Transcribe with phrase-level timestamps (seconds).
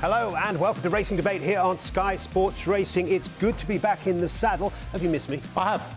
[0.00, 3.08] Hello and welcome to Racing Debate here on Sky Sports Racing.
[3.08, 4.70] It's good to be back in the saddle.
[4.92, 5.42] Have you missed me?
[5.54, 5.96] I have.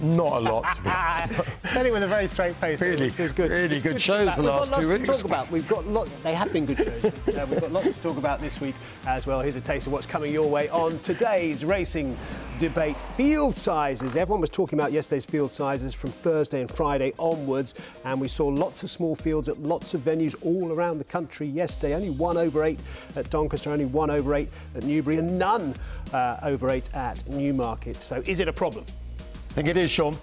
[0.00, 1.50] Not a lot, to be honest.
[1.72, 2.80] Said it with a very straight face.
[2.80, 3.50] Really, It was good.
[3.50, 4.36] really It's good to be shows back.
[4.36, 5.16] the We've got last lots two to weeks.
[5.18, 5.50] talk about.
[5.50, 6.08] We've got lot.
[6.22, 7.04] They have been good shows.
[7.34, 8.74] uh, we've got lots to talk about this week
[9.06, 9.40] as well.
[9.40, 12.16] Here's a taste of what's coming your way on today's Racing
[12.58, 12.96] Debate.
[12.96, 14.16] Field sizes.
[14.16, 17.74] Everyone was talking about yesterday's field sizes from Thursday and Friday onwards,
[18.04, 21.46] and we saw lots of small fields at lots of venues all around the country
[21.46, 21.94] yesterday.
[21.94, 22.80] Only one over eight
[23.16, 25.74] at Doncaster, only one over eight at Newbury, and none
[26.12, 28.02] uh, over eight at Newmarket.
[28.02, 28.84] So, is it a problem?
[29.54, 30.18] I think it is, Sean.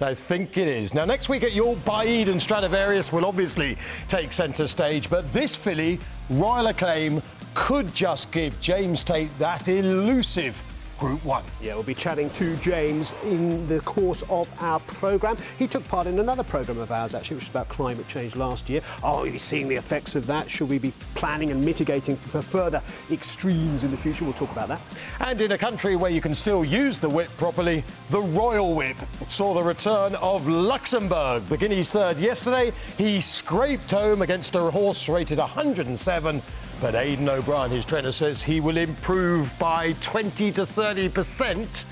[0.00, 0.94] I think it is.
[0.94, 5.56] Now, next week at York, Baaeed and Stradivarius will obviously take centre stage, but this
[5.56, 5.98] filly,
[6.30, 7.20] Royal Aclaim,
[7.54, 10.62] could just give James Tate that elusive
[10.98, 11.44] Group 1.
[11.60, 15.36] Yeah, we'll be chatting to James in the course of our programme.
[15.58, 18.70] He took part in another programme of ours, actually, which was about climate change last
[18.70, 18.80] year.
[19.02, 20.48] Oh, Are we seeing the effects of that?
[20.50, 24.24] Should we be planning and mitigating for further extremes in the future?
[24.24, 24.80] We'll talk about that.
[25.20, 28.96] And in a country where you can still use the whip properly, the Royal Whip
[29.28, 31.42] saw the return of Luxembourg.
[31.44, 32.72] The Guinea's third yesterday.
[32.96, 36.42] He scraped home against a horse rated 107.
[36.80, 41.86] But Aidan O'Brien, his trainer, says he will improve by 20 to 30 percent,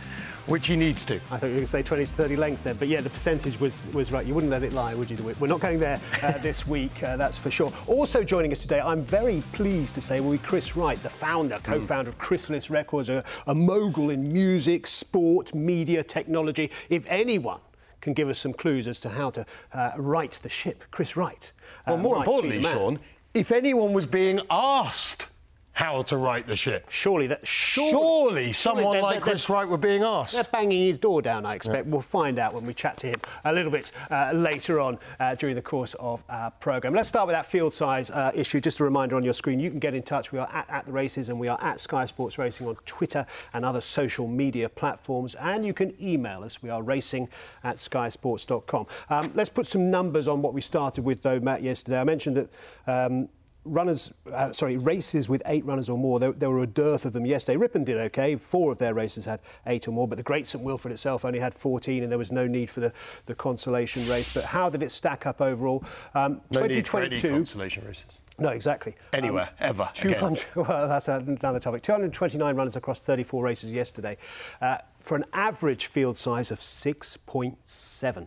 [0.46, 1.14] which he needs to.
[1.30, 3.08] I thought you were going to say 20 to 30 lengths there, but yeah, the
[3.08, 4.26] percentage was, was right.
[4.26, 5.16] You wouldn't let it lie, would you?
[5.40, 7.72] We're not going there uh, this week, uh, that's for sure.
[7.86, 11.58] Also joining us today, I'm very pleased to say, will be Chris Wright, the founder,
[11.62, 16.70] co-founder of Chrysalis Records, a, a mogul in music, sport, media, technology.
[16.90, 17.60] If anyone
[18.02, 21.52] can give us some clues as to how to uh, right the ship, Chris Wright.
[21.86, 22.62] uh, Well, more importantly.
[22.62, 22.98] Sean,
[23.34, 25.26] if anyone was being asked
[25.74, 27.46] how to right the ship, Surely that.
[27.46, 30.34] Surely, surely someone they're- like they're- Chris Wright were being asked.
[30.34, 31.86] They're banging his door down, I expect.
[31.86, 35.34] We'll find out when we chat to him a little bit uh, later on uh,
[35.34, 36.94] during the course of our programme.
[36.94, 38.60] Let's start with that field size uh, issue.
[38.60, 40.30] Just a reminder on your screen, you can get in touch.
[40.32, 43.26] We are at, at the races and we are at Sky Sports Racing on Twitter
[43.52, 45.34] and other social media platforms.
[45.34, 46.62] And you can email us.
[46.62, 47.28] We are racing
[47.64, 48.86] at skysports.com.
[49.10, 52.00] Um, let's put some numbers on what we started with, though, Matt, yesterday.
[52.00, 52.48] I mentioned that.
[52.86, 53.28] Um,
[53.64, 56.20] runners, uh, sorry, races with eight runners or more.
[56.20, 57.56] There, there were a dearth of them yesterday.
[57.56, 58.36] Ripon did okay.
[58.36, 61.38] Four of their races had eight or more, but the Great St Wilfrid itself only
[61.38, 62.92] had 14, and there was no need for the,
[63.26, 64.32] the consolation race.
[64.32, 65.84] But how did it stack up overall?
[66.14, 67.30] Um, no need for any 2022.
[67.30, 68.20] consolation races.
[68.38, 68.96] No, exactly.
[69.12, 70.14] Anywhere, ever, again.
[70.14, 71.82] 200, well, that's another topic.
[71.82, 74.16] 229 runners across 34 races yesterday
[74.60, 78.26] uh, for an average field size of 6.7.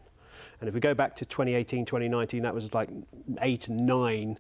[0.60, 2.90] And if we go back to 2018, 2019, that was like
[3.42, 4.40] eight and nine.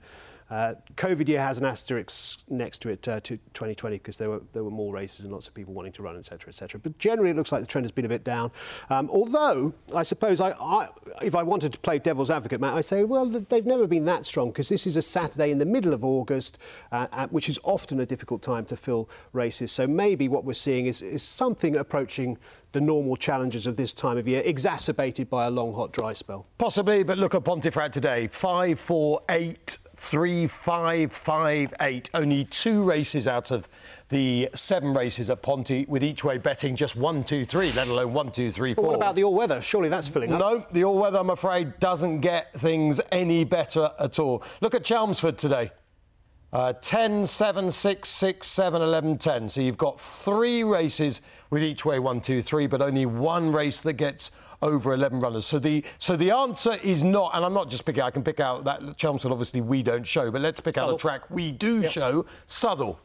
[0.49, 4.41] Uh, COVID year has an asterisk next to it uh, to 2020 because there were
[4.53, 6.79] there were more races and lots of people wanting to run, etc., etc.
[6.79, 8.51] But generally, it looks like the trend has been a bit down.
[8.89, 10.87] Um, although I suppose I, I,
[11.21, 14.25] if I wanted to play devil's advocate, Matt, I say well they've never been that
[14.25, 16.59] strong because this is a Saturday in the middle of August,
[16.91, 19.71] uh, which is often a difficult time to fill races.
[19.71, 22.37] So maybe what we're seeing is, is something approaching
[22.71, 26.45] the normal challenges of this time of year, exacerbated by a long, hot, dry spell.
[26.57, 28.27] Possibly, but look at Pontefract today.
[28.27, 32.09] Five, four, eight, three, five, five, eight.
[32.13, 33.67] Only two races out of
[34.09, 38.13] the seven races at Ponty, with each way betting just one, two, three, let alone
[38.13, 38.83] one, two, three, four.
[38.83, 39.61] But what about the all-weather?
[39.61, 40.39] Surely that's filling up.
[40.39, 44.43] No, the all weather, I'm afraid, doesn't get things any better at all.
[44.61, 45.71] Look at Chelmsford today.
[46.53, 49.49] Uh, 10, 7, 6, 6, 7, 11, 10.
[49.49, 53.81] So you've got three races with each way 1, 2, 3, but only one race
[53.81, 54.31] that gets
[54.61, 55.45] over 11 runners.
[55.45, 58.39] So the so the answer is not, and I'm not just picking, I can pick
[58.39, 61.89] out that Chelmsford obviously we don't show, but let's pick out a track we do
[61.89, 62.99] show, Southwell.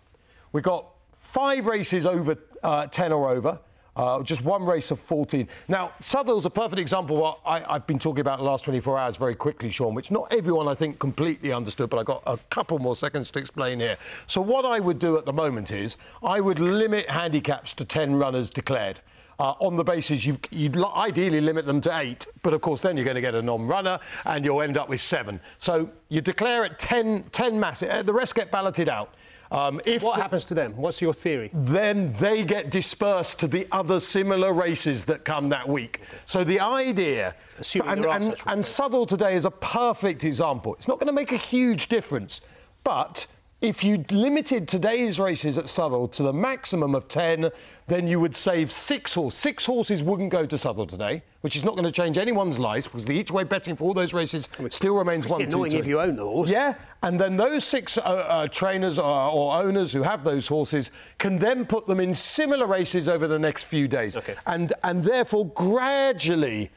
[0.52, 0.86] We've got
[1.16, 3.58] five races over uh, 10 or over.
[3.94, 5.46] Uh, just one race of 14.
[5.68, 8.98] Now, Southwell's a perfect example of what I, I've been talking about the last 24
[8.98, 12.38] hours very quickly, Sean, which not everyone, I think, completely understood, but I've got a
[12.48, 13.98] couple more seconds to explain here.
[14.26, 18.16] So, what I would do at the moment is I would limit handicaps to 10
[18.16, 19.02] runners declared.
[19.38, 22.96] Uh, on the basis you've, you'd ideally limit them to eight, but of course then
[22.96, 25.40] you're going to get a non-runner and you'll end up with seven.
[25.58, 29.14] So you declare it 10, 10 massive, uh, the rest get balloted out.
[29.50, 30.74] Um, if What the- happens to them?
[30.76, 31.50] What's your theory?
[31.52, 36.00] then they get dispersed to the other similar races that come that week.
[36.24, 38.64] So the idea, Assuming and, and, and.
[38.64, 40.74] Southwell today is a perfect example.
[40.76, 42.40] It's not going to make a huge difference,
[42.82, 43.26] but
[43.62, 47.48] if you limited today's races at Southwell to the maximum of 10,
[47.86, 49.38] then you would save six horses.
[49.38, 52.88] Six horses wouldn't go to Southwell today, which is not going to change anyone's lives
[52.88, 55.72] because the each way betting for all those races still remains one, It's two, annoying
[55.78, 56.50] if you own the horse.
[56.50, 56.74] Yeah,
[57.04, 61.36] and then those six uh, uh, trainers or, or owners who have those horses can
[61.36, 64.34] then put them in similar races over the next few days, Okay.
[64.46, 66.70] and and therefore gradually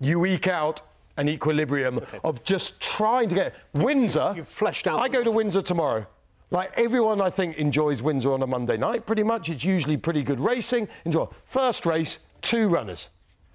[0.00, 0.82] you eke out
[1.16, 4.32] an equilibrium of just trying to get Windsor.
[4.34, 6.06] You've fleshed out I go to Windsor tomorrow.
[6.52, 9.48] Like everyone, I think, enjoys Windsor on a Monday night pretty much.
[9.48, 10.86] It's usually pretty good racing.
[11.06, 11.26] Enjoy.
[11.46, 13.08] First race, two runners.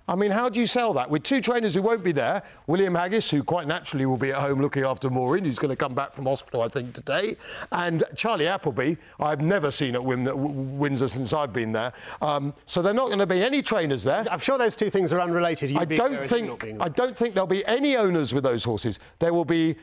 [0.07, 1.07] I mean, how do you sell that?
[1.07, 4.37] With two trainers who won't be there, William Haggas, who quite naturally will be at
[4.37, 7.35] home looking after Maureen, who's going to come back from hospital, I think, today,
[7.73, 11.91] and Charlie Appleby, I've never seen at Windsor since I've been there.
[12.21, 14.25] Um, so they're not going to be any trainers there.
[14.31, 15.75] I'm sure those two things are unrelated.
[15.75, 18.99] I don't think I don't think there'll be any owners with those horses.
[19.19, 19.75] There will be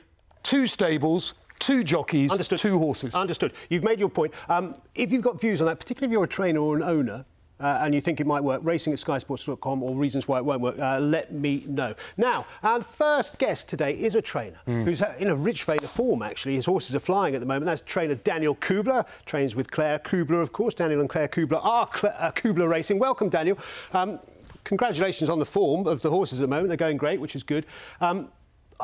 [0.43, 1.35] two stables,
[1.65, 2.59] two jockeys, Understood.
[2.59, 3.15] two horses.
[3.15, 3.53] Understood.
[3.71, 4.33] You've made your point.
[4.49, 7.25] Um, if you've got views on that, particularly if you're a trainer or an owner,
[7.61, 10.61] uh, and you think it might work, racing at skysports.com or reasons why it won't
[10.61, 11.95] work, uh, let me know.
[12.17, 14.85] Now, our first guest today is a trainer mm.
[14.85, 16.57] who's in a rich vein of form, actually.
[16.57, 17.67] His horses are flying at the moment.
[17.67, 20.75] That's trainer Daniel Kubler, trains with Claire Kubler, of course.
[20.75, 22.99] Daniel and Claire Kubler are uh, Kubler Racing.
[22.99, 23.57] Welcome, Daniel.
[23.93, 24.19] Um,
[24.65, 26.69] congratulations on the form of the horses at the moment.
[26.69, 27.67] They're going great, which is good.
[28.01, 28.29] Um,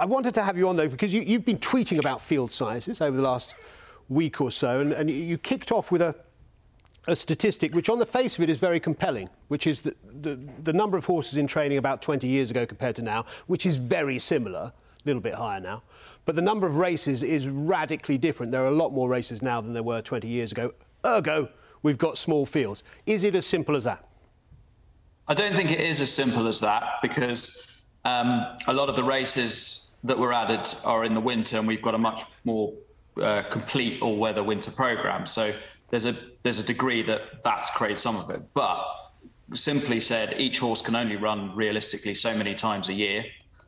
[0.00, 3.02] I wanted to have you on, though, because you, have been tweeting about field sizes
[3.02, 3.54] over the last
[4.08, 6.14] week or so, and, and you kicked off with a
[7.06, 10.38] a statistic which, on the face of it, is very compelling, which is the, the,
[10.62, 13.76] the, number of horses in training about 20 years ago compared to now, which is
[13.76, 14.72] very similar, a
[15.06, 15.82] little bit higher now.
[16.26, 18.52] But the number of races is radically different.
[18.52, 20.74] There are a lot more races now than there were 20 years ago.
[21.04, 21.48] Ergo,
[21.82, 22.82] we've got small fields.
[23.06, 24.06] Is it as simple as that?
[25.26, 29.04] I don't think it is as simple as that because um, a lot of the
[29.04, 32.72] races that were added are in the winter, and we've got a much more
[33.20, 35.26] uh, complete all-weather winter program.
[35.26, 35.52] So
[35.90, 38.40] there's a there's a degree that that's created some of it.
[38.54, 38.84] But
[39.54, 43.24] simply said, each horse can only run realistically so many times a year.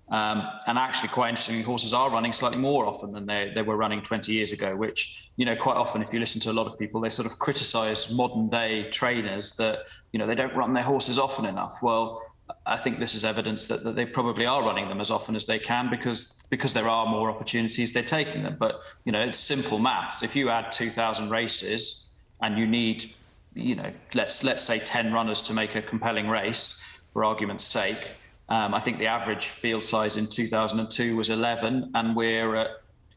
[0.08, 3.76] Um, and actually, quite interestingly, horses are running slightly more often than they, they were
[3.76, 6.66] running 20 years ago, which, you know, quite often, if you listen to a lot
[6.66, 9.80] of people, they sort of criticize modern day trainers that,
[10.12, 11.78] you know, they don't run their horses often enough.
[11.82, 12.20] Well,
[12.66, 15.46] I think this is evidence that, that they probably are running them as often as
[15.46, 18.56] they can because because there are more opportunities, they're taking them.
[18.58, 20.22] But, you know, it's simple maths.
[20.22, 22.10] If you add 2,000 races,
[22.42, 23.10] and you need,
[23.54, 28.16] you know, let's let's say 10 runners to make a compelling race, for argument's sake.
[28.48, 32.68] Um, I think the average field size in 2002 was 11, and we're at,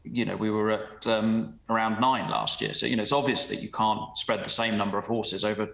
[0.04, 2.74] you know, we were at um, around nine last year.
[2.74, 5.68] So you know, it's obvious that you can't spread the same number of horses over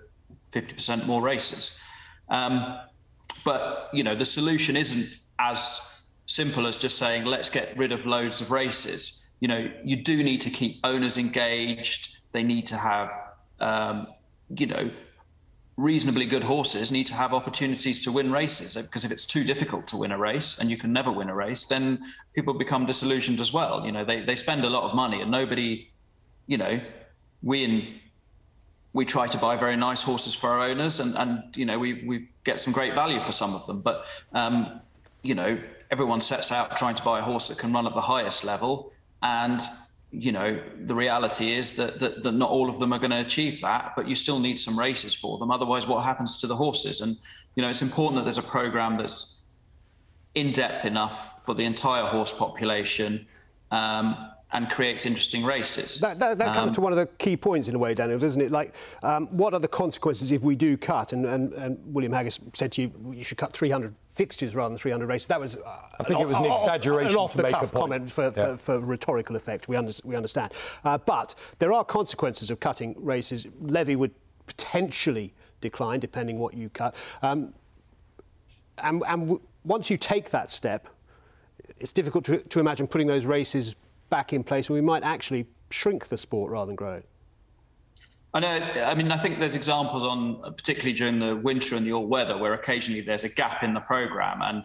[0.52, 1.78] 50% more races.
[2.28, 2.78] Um,
[3.44, 8.06] but you know, the solution isn't as simple as just saying let's get rid of
[8.06, 9.30] loads of races.
[9.40, 12.18] You know, you do need to keep owners engaged.
[12.32, 13.12] They need to have
[13.60, 14.06] um,
[14.56, 14.90] you know,
[15.76, 19.86] reasonably good horses need to have opportunities to win races because if it's too difficult
[19.86, 21.98] to win a race and you can never win a race then
[22.34, 25.30] people become disillusioned as well you know they, they spend a lot of money and
[25.30, 25.90] nobody
[26.46, 26.78] you know
[27.42, 28.00] we in
[28.92, 32.04] we try to buy very nice horses for our owners and and you know we
[32.04, 34.80] we get some great value for some of them but um,
[35.22, 35.58] you know
[35.90, 38.92] everyone sets out trying to buy a horse that can run at the highest level
[39.22, 39.60] and
[40.12, 43.20] you know, the reality is that, that, that not all of them are going to
[43.20, 45.50] achieve that, but you still need some races for them.
[45.50, 47.00] Otherwise, what happens to the horses?
[47.00, 47.16] And,
[47.56, 49.46] you know, it's important that there's a program that's
[50.34, 53.26] in depth enough for the entire horse population.
[53.70, 55.98] Um, and creates interesting races.
[55.98, 58.18] That, that, that um, comes to one of the key points in a way, Daniel,
[58.18, 58.52] doesn't it?
[58.52, 61.12] Like, um, what are the consequences if we do cut?
[61.12, 64.78] And, and, and William Haggas said to you, you should cut 300 fixtures rather than
[64.78, 65.26] 300 races.
[65.28, 68.24] That was, uh, I think it was an exaggeration an off the cuff comment for,
[68.24, 68.30] yeah.
[68.30, 69.68] for, for, rhetorical effect.
[69.68, 70.52] We, under, we understand,
[70.84, 73.46] uh, but there are consequences of cutting races.
[73.60, 74.12] Levy would
[74.46, 77.54] potentially decline depending what you cut, um,
[78.78, 80.88] and, and w- once you take that step,
[81.78, 83.74] it's difficult to, to imagine putting those races
[84.12, 87.08] back in place, and we might actually shrink the sport rather than grow it.
[88.34, 88.48] I know.
[88.48, 92.36] I mean, I think there's examples on, particularly during the winter and the all weather,
[92.36, 94.64] where occasionally there's a gap in the program, and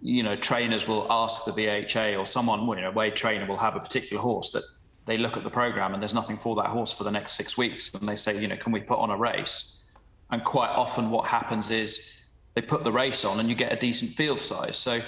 [0.00, 3.56] you know, trainers will ask the BHA or someone, you know, a way trainer will
[3.56, 4.62] have a particular horse that
[5.06, 7.58] they look at the program and there's nothing for that horse for the next six
[7.58, 9.90] weeks, and they say, you know, can we put on a race?
[10.30, 13.76] And quite often, what happens is they put the race on, and you get a
[13.76, 14.76] decent field size.
[14.76, 15.00] So,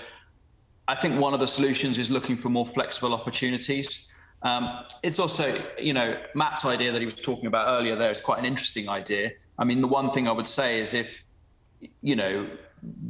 [0.89, 4.13] I think one of the solutions is looking for more flexible opportunities.
[4.43, 8.21] Um, it's also, you know, Matt's idea that he was talking about earlier there is
[8.21, 9.33] quite an interesting idea.
[9.59, 11.25] I mean, the one thing I would say is if,
[12.03, 12.49] you know,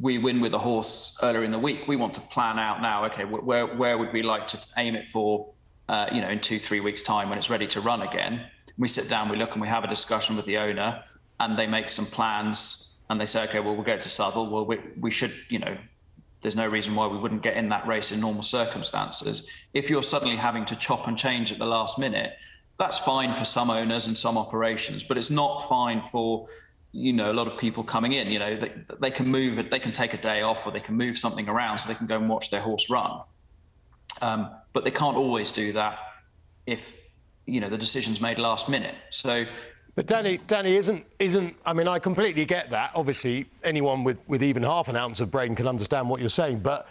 [0.01, 3.05] we win with a horse earlier in the week, we want to plan out now,
[3.07, 5.53] okay, where, where would we like to aim it for,
[5.89, 8.47] uh, you know, in two, three weeks' time when it's ready to run again?
[8.79, 11.03] We sit down, we look, and we have a discussion with the owner,
[11.41, 14.49] and they make some plans, and they say, okay, well, we'll go to Southwell.
[14.49, 15.77] Well, we, we should, you know,
[16.47, 19.49] there's no reason why we wouldn't get in that race in normal circumstances.
[19.75, 22.35] If you're suddenly having to chop and change at the last minute,
[22.79, 26.47] that's fine for some owners and some operations, but it's not fine for
[26.93, 28.31] you know a lot of people coming in.
[28.31, 30.79] You know they, they can move it, they can take a day off, or they
[30.79, 33.23] can move something around so they can go and watch their horse run.
[34.23, 35.99] Um, but they can't always do that
[36.65, 36.97] if
[37.45, 38.95] you know, the decisions made last minute.
[39.11, 39.47] So.
[39.97, 41.57] But Danny, Danny isn't isn't.
[41.65, 42.93] I mean, I completely get that.
[42.95, 46.61] Obviously, anyone with, with even half an ounce of brain can understand what you're saying.
[46.61, 46.87] But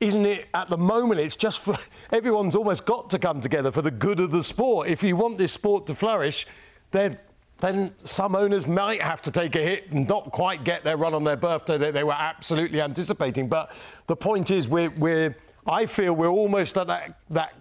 [0.00, 1.20] isn't it at the moment?
[1.20, 1.76] It's just for
[2.12, 4.88] everyone's almost got to come together for the good of the sport.
[4.88, 6.46] If you want this sport to flourish,
[6.90, 7.18] then
[7.60, 11.12] then some owners might have to take a hit and not quite get their run
[11.12, 13.48] on their birthday that they were absolutely anticipating.
[13.48, 13.72] But
[14.06, 15.36] the point is, we're, we're
[15.66, 17.52] I feel we're almost at that that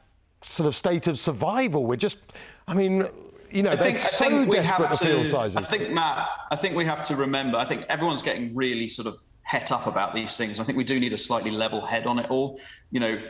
[0.41, 1.86] sort of state of survival.
[1.86, 2.20] We're just,
[2.67, 3.08] I mean,
[3.51, 5.58] you know, I think, so I think desperate the field sizes.
[5.58, 7.58] I think Matt, I think we have to remember.
[7.58, 10.60] I think everyone's getting really sort of het up about these things.
[10.60, 12.60] I think we do need a slightly level head on it all.
[12.92, 13.22] You know,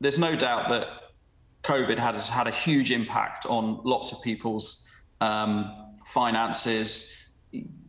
[0.00, 0.86] there's no doubt that
[1.62, 7.30] COVID has had a huge impact on lots of people's um, finances.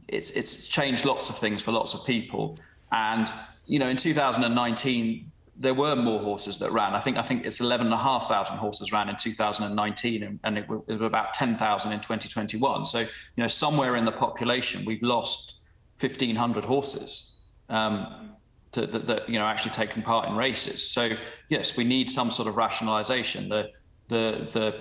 [0.08, 2.60] It's, it's changed lots of things for lots of people.
[2.92, 3.32] And,
[3.66, 6.96] you know, in 2019, there were more horses that ran.
[6.96, 11.34] I think I think it's 11,500 horses ran in 2019, and, and it, was about
[11.34, 12.86] 10,000 in 2021.
[12.86, 15.66] So you know, somewhere in the population, we've lost
[16.00, 17.34] 1,500 horses
[17.68, 18.32] um,
[18.72, 20.88] to, that, that, you know actually taking part in races.
[20.90, 21.12] So
[21.50, 23.72] yes, we need some sort of rationalisation the
[24.08, 24.76] the the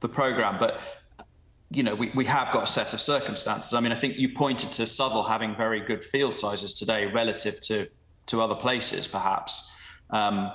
[0.00, 0.80] the program, but
[1.74, 3.72] you know, we, we have got a set of circumstances.
[3.72, 7.60] I mean, I think you pointed to Southwell having very good field sizes today relative
[7.62, 7.86] to
[8.26, 9.71] to other places, perhaps.
[10.12, 10.52] Um,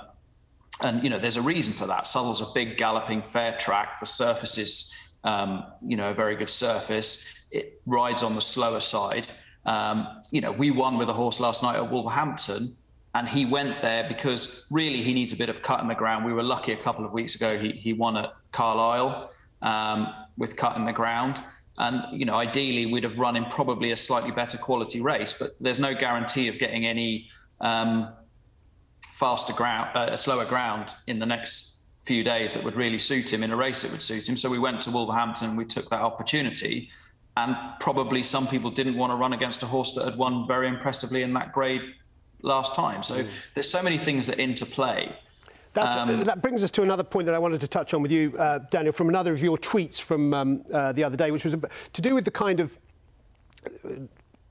[0.82, 2.06] and you know, there's a reason for that.
[2.06, 4.00] Southwell's a big galloping fair track.
[4.00, 7.46] The surface is, um, you know, a very good surface.
[7.50, 9.26] It rides on the slower side.
[9.66, 12.74] Um, you know, we won with a horse last night at Wolverhampton,
[13.14, 16.24] and he went there because really he needs a bit of cut in the ground.
[16.24, 17.58] We were lucky a couple of weeks ago.
[17.58, 19.30] He he won at Carlisle
[19.62, 21.42] um, with cut in the ground.
[21.78, 25.50] And you know, ideally, we'd have run in probably a slightly better quality race, but
[25.60, 27.28] there's no guarantee of getting any
[27.60, 28.12] um,
[29.18, 33.42] faster ground, uh, slower ground in the next few days that would really suit him
[33.42, 34.36] in a race that would suit him.
[34.36, 36.88] So we went to Wolverhampton, we took that opportunity.
[37.36, 40.68] And probably some people didn't want to run against a horse that had won very
[40.68, 41.82] impressively in that grade
[42.42, 43.02] last time.
[43.02, 43.28] So mm.
[43.54, 45.12] there's so many things that interplay.
[45.74, 48.36] Um, that brings us to another point that I wanted to touch on with you,
[48.38, 51.54] uh, Daniel, from another of your tweets from um, uh, the other day, which was
[51.92, 52.78] to do with the kind of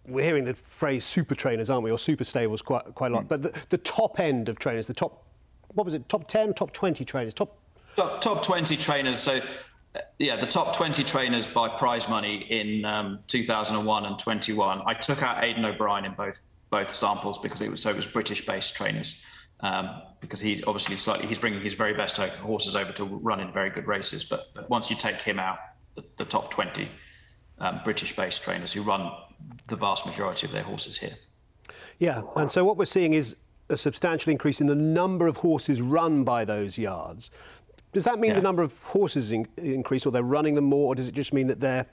[0.07, 3.25] we're hearing the phrase super trainers, aren't we, or super stables quite quite a lot.
[3.25, 3.27] Mm.
[3.27, 5.25] But the, the top end of trainers, the top,
[5.73, 7.57] what was it, top ten, top twenty trainers, top
[7.95, 9.19] top, top twenty trainers.
[9.19, 9.41] So.
[9.95, 14.81] Uh, yeah, the top 20 trainers by prize money in um, 2001 and 21.
[14.85, 18.05] I took out Aidan O'Brien in both both samples because it was so it was
[18.05, 19.23] British-based trainers.
[19.61, 23.51] Um, because he's obviously slightly he's bringing his very best horses over to run in
[23.53, 24.23] very good races.
[24.23, 25.57] But, but once you take him out,
[25.95, 26.89] the, the top 20
[27.59, 29.11] um, British-based trainers who run
[29.67, 31.15] the vast majority of their horses here.
[31.99, 33.35] Yeah, and so what we're seeing is
[33.69, 37.31] a substantial increase in the number of horses run by those yards.
[37.91, 38.35] Does that mean yeah.
[38.35, 41.33] the number of horses in, increase, or they're running them more, or does it just
[41.33, 41.85] mean that they're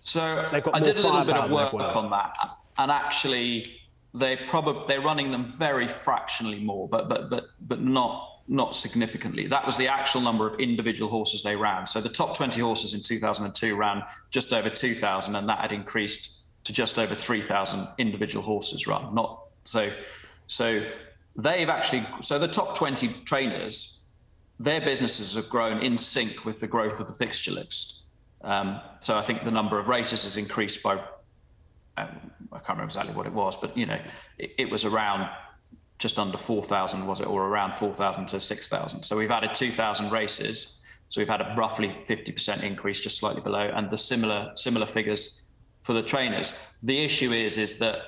[0.00, 2.36] so they've got I did a little bit of work on that,
[2.78, 3.72] and actually,
[4.14, 9.46] they probably they're running them very fractionally more, but but but but not not significantly.
[9.46, 11.86] That was the actual number of individual horses they ran.
[11.86, 16.45] So the top 20 horses in 2002 ran just over 2,000, and that had increased
[16.66, 19.14] to just over 3,000 individual horses run.
[19.14, 19.92] Not so.
[20.48, 20.82] So
[21.36, 22.02] they've actually.
[22.22, 24.08] So the top 20 trainers,
[24.58, 28.06] their businesses have grown in sync with the growth of the fixture list.
[28.42, 30.94] Um, so I think the number of races has increased by.
[31.98, 34.00] Um, I can't remember exactly what it was, but you know,
[34.38, 35.30] it, it was around
[35.98, 39.02] just under 4,000, was it, or around 4,000 to 6,000.
[39.02, 40.82] So we've added 2,000 races.
[41.08, 45.45] So we've had a roughly 50% increase, just slightly below, and the similar similar figures
[45.86, 46.52] for the trainers.
[46.82, 47.98] The issue is is that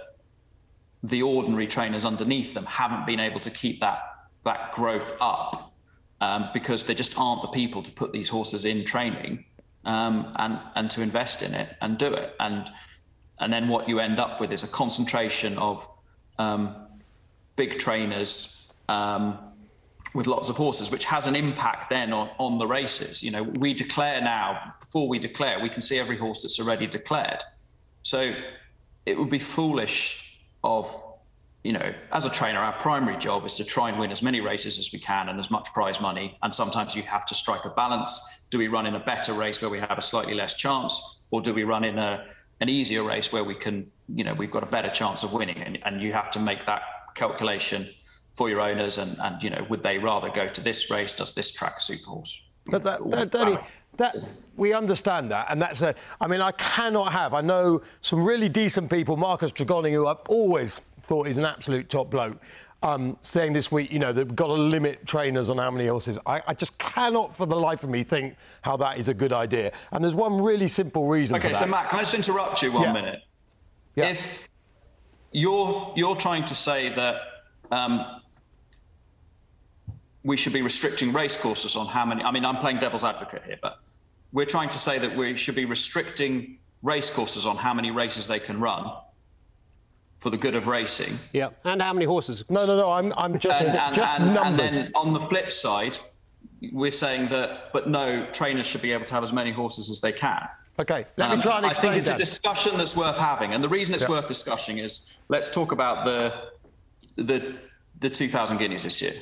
[1.04, 4.00] the ordinary trainers underneath them haven't been able to keep that
[4.44, 5.72] that growth up
[6.20, 9.44] um, because there just aren't the people to put these horses in training
[9.84, 12.34] um, and and to invest in it and do it.
[12.40, 12.68] And
[13.38, 15.88] and then what you end up with is a concentration of
[16.40, 16.74] um,
[17.54, 19.38] big trainers um,
[20.14, 23.22] with lots of horses, which has an impact then on, on the races.
[23.22, 26.88] You know, we declare now, before we declare, we can see every horse that's already
[26.88, 27.44] declared.
[28.08, 28.32] So
[29.04, 30.90] it would be foolish of,
[31.62, 34.40] you know, as a trainer, our primary job is to try and win as many
[34.40, 36.38] races as we can and as much prize money.
[36.42, 38.46] And sometimes you have to strike a balance.
[38.48, 41.26] Do we run in a better race where we have a slightly less chance?
[41.30, 42.24] Or do we run in a,
[42.60, 45.60] an easier race where we can, you know, we've got a better chance of winning?
[45.60, 46.80] And, and you have to make that
[47.14, 47.90] calculation
[48.32, 51.34] for your owners and, and you know would they rather go to this race does
[51.34, 53.58] this track suit horse but that, that, Danny,
[53.96, 54.16] that
[54.56, 55.94] we understand that, and that's a.
[56.20, 57.34] I mean, I cannot have.
[57.34, 61.88] I know some really decent people, Marcus Tregoning, who I've always thought is an absolute
[61.88, 62.38] top bloke.
[62.82, 65.86] um, saying this week, you know, that we've got to limit trainers on how many
[65.86, 66.18] horses.
[66.26, 69.32] I, I, just cannot, for the life of me, think how that is a good
[69.32, 69.72] idea.
[69.90, 71.36] And there's one really simple reason.
[71.36, 72.92] Okay, so Matt, can I just interrupt you one yeah.
[72.92, 73.22] minute?
[73.96, 74.10] Yeah.
[74.10, 74.48] If
[75.32, 77.20] you're you're trying to say that
[77.72, 78.17] um,
[80.28, 82.22] we should be restricting racecourses on how many.
[82.22, 83.78] I mean, I'm playing devil's advocate here, but
[84.30, 88.38] we're trying to say that we should be restricting racecourses on how many races they
[88.38, 88.92] can run
[90.18, 91.18] for the good of racing.
[91.32, 92.44] Yeah, and how many horses?
[92.50, 92.92] No, no, no.
[92.92, 94.76] I'm, I'm just and, and, just and, numbers.
[94.76, 95.98] And then on the flip side,
[96.72, 100.02] we're saying that, but no, trainers should be able to have as many horses as
[100.02, 100.46] they can.
[100.78, 101.92] Okay, let um, me try and explain.
[101.92, 102.16] I think it's that.
[102.16, 104.10] a discussion that's worth having, and the reason it's yeah.
[104.10, 106.50] worth discussing is let's talk about the
[107.16, 107.56] the
[108.00, 109.14] the 2,000 guineas this year.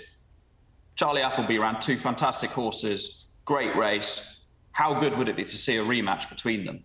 [0.96, 4.46] Charlie Appleby ran two fantastic horses, great race.
[4.72, 6.84] How good would it be to see a rematch between them?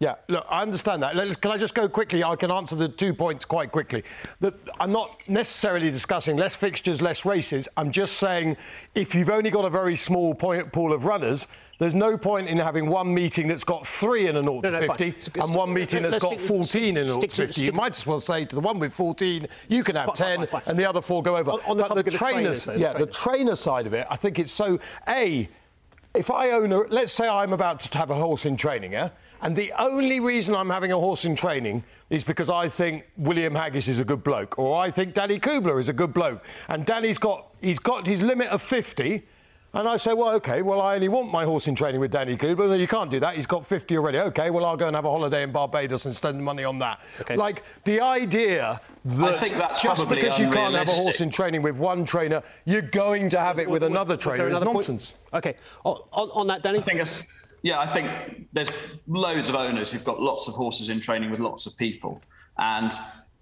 [0.00, 1.16] Yeah, look, I understand that.
[1.16, 2.22] Let's, can I just go quickly?
[2.22, 4.04] I can answer the two points quite quickly.
[4.38, 7.68] The, I'm not necessarily discussing less fixtures, less races.
[7.76, 8.56] I'm just saying
[8.94, 11.48] if you've only got a very small point, pool of runners,
[11.80, 15.14] there's no point in having one meeting that's got three in a 0 no, 50
[15.36, 17.60] no, and one meeting that's got 14 in a 0 50.
[17.60, 20.46] You might as well say to the one with 14, you can have 10, fine,
[20.46, 20.62] fine.
[20.66, 21.52] and the other four go over.
[21.52, 24.16] On, on the, but the trainers, trainers, yeah, the, the trainer side of it, I
[24.16, 24.78] think it's so.
[25.08, 25.48] A,
[26.14, 29.10] if I own a, let's say I'm about to have a horse in training, yeah
[29.42, 33.54] and the only reason I'm having a horse in training is because I think William
[33.54, 36.44] Haggas is a good bloke, or I think Danny Kubler is a good bloke.
[36.68, 39.24] And Danny's got he's got his limit of 50.
[39.74, 42.38] And I say, well, okay, well, I only want my horse in training with Danny
[42.38, 42.70] Kubler.
[42.70, 43.36] No, you can't do that.
[43.36, 44.18] He's got 50 already.
[44.18, 46.78] Okay, well, I'll go and have a holiday in Barbados and spend the money on
[46.78, 47.00] that.
[47.20, 47.36] Okay.
[47.36, 52.06] Like, the idea that just because you can't have a horse in training with one
[52.06, 55.12] trainer, you're going to have it with another trainer is nonsense.
[55.12, 55.44] Point?
[55.44, 56.78] Okay, on, on, that, Danny?
[56.78, 58.70] I think it's yeah, I think there's
[59.06, 62.22] loads of owners who've got lots of horses in training with lots of people.
[62.58, 62.92] And,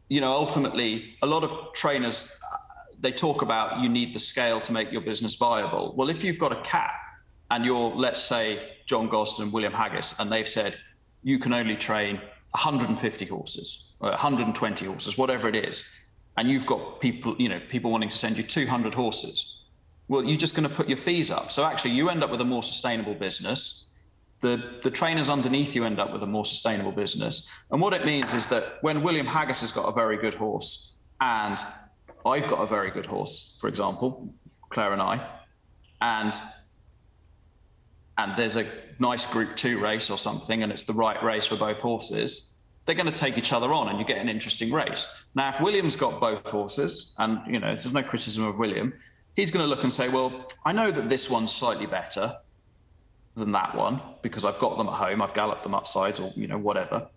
[0.09, 2.39] you know, ultimately, a lot of trainers,
[3.01, 5.95] they talk about you need the scale to make your business viable.
[5.97, 6.95] Well, if you've got a cap
[7.51, 10.77] and you're, let's say, John Gosden, William Haggas, and they've said
[11.23, 12.17] you can only train
[12.53, 15.85] 150 horses, or 120 horses, whatever it is,
[16.39, 19.65] and you've got people, you know, people wanting to send you 200 horses,
[20.09, 21.51] well, you're just going to put your fees up.
[21.51, 23.96] So actually, you end up with a more sustainable business
[24.41, 27.51] the, the trainers underneath you end up with a more sustainable business.
[27.71, 30.99] And what it means is that when William Haggas has got a very good horse
[31.21, 31.59] and
[32.25, 34.35] I've got a very good horse, for example,
[34.69, 35.27] Claire and I,
[36.01, 36.35] and
[38.19, 38.67] and there's a
[38.99, 42.95] nice group two race or something, and it's the right race for both horses, they're
[42.95, 45.07] going to take each other on and you get an interesting race.
[45.35, 48.95] Now, if William's got both horses, and you know, there's no criticism of William,
[49.35, 52.37] he's going to look and say, Well, I know that this one's slightly better
[53.37, 56.47] than that one because I've got them at home, I've galloped them upsides or you
[56.47, 57.09] know whatever.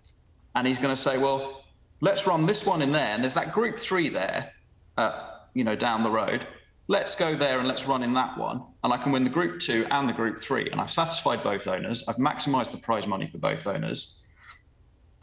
[0.55, 1.63] And he's going to say, well,
[2.01, 4.51] let's run this one in there, and there's that group three there,
[4.97, 6.45] uh, you know, down the road.
[6.87, 9.59] Let's go there and let's run in that one, and I can win the group
[9.59, 12.07] two and the group three, and I've satisfied both owners.
[12.07, 14.25] I've maximised the prize money for both owners.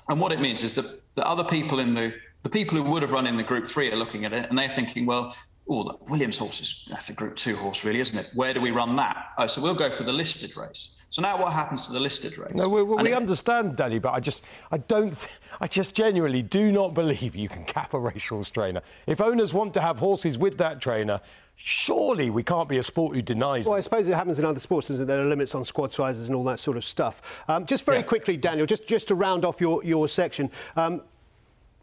[0.09, 3.03] And what it means is that the other people in the the people who would
[3.03, 5.35] have run in the group three are looking at it and they're thinking, well,
[5.69, 8.29] oh, the Williams horse is that's a Group Two horse, really, isn't it?
[8.35, 9.33] Where do we run that?
[9.39, 10.97] Oh, so we'll go for the listed race.
[11.09, 12.55] So now, what happens to the listed race?
[12.55, 15.15] No, we, we it, understand, Danny, but I just, I don't,
[15.61, 18.83] I just genuinely do not believe you can cap a racehorse trainer.
[19.07, 21.21] If owners want to have horses with that trainer,
[21.55, 23.65] surely we can't be a sport who denies.
[23.65, 23.79] Well, them.
[23.79, 26.37] I suppose it happens in other sports, and there are limits on squad sizes and
[26.37, 27.23] all that sort of stuff.
[27.49, 28.05] Um, just very yeah.
[28.05, 30.51] quickly, Daniel, just just to round off your your section.
[30.75, 31.03] Um,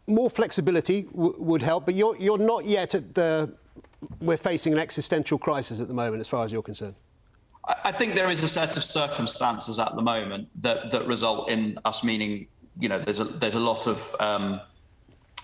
[0.06, 3.50] more flexibility would help, but you're, you're not yet at the
[4.20, 6.94] we're facing an existential crisis at the moment, as far as you're concerned?
[7.84, 11.78] I think there is a set of circumstances at the moment that, that result in
[11.84, 12.46] us meaning,
[12.78, 14.60] you know, there's a, there's a lot of um,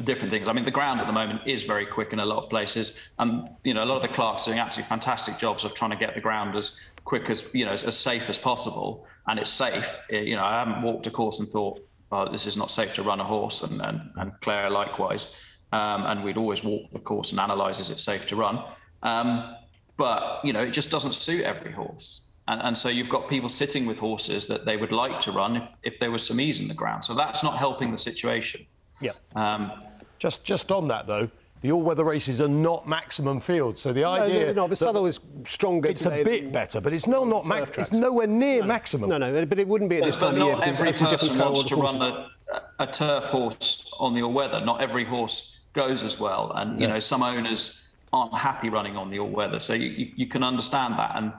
[0.05, 0.46] different things.
[0.46, 3.11] I mean, the ground at the moment is very quick in a lot of places.
[3.18, 5.92] And, you know, a lot of the clerks are doing absolutely fantastic jobs of trying
[5.92, 9.07] to get the ground as quick as, you know, as, as safe as possible.
[9.27, 10.03] And it's safe.
[10.11, 11.81] It, you know, I haven't walked a course and thought,
[12.12, 13.62] oh, this is not safe to run a horse.
[13.62, 15.37] And, and, and Claire likewise
[15.72, 18.62] um, and we'd always walk the course and analyse is it safe to run.
[19.02, 19.56] Um,
[19.96, 22.24] but you know, it just doesn't suit every horse.
[22.48, 25.56] And, and, so you've got people sitting with horses that they would like to run
[25.56, 27.04] if, if there was some ease in the ground.
[27.04, 28.66] So that's not helping the situation.
[29.00, 29.12] Yeah.
[29.37, 29.70] Um,
[30.18, 31.30] just just on that though,
[31.62, 33.80] the all-weather races are not maximum fields.
[33.80, 35.90] So the idea, no, no, but Southwell is stronger.
[35.90, 37.76] It's a bit better, but it's no, not max.
[37.76, 38.66] It's nowhere near no.
[38.66, 39.11] maximum.
[39.11, 40.56] No, no, but it wouldn't be at this but time of year.
[40.56, 42.30] Not every person wants to run a,
[42.78, 44.64] a turf horse on the all-weather.
[44.64, 46.52] Not every horse goes as well.
[46.54, 50.12] And you know, some owners aren't happy running on the all weather, so you, you,
[50.16, 51.12] you can understand that.
[51.14, 51.33] And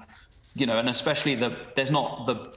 [0.56, 2.54] you know, and especially the there's not the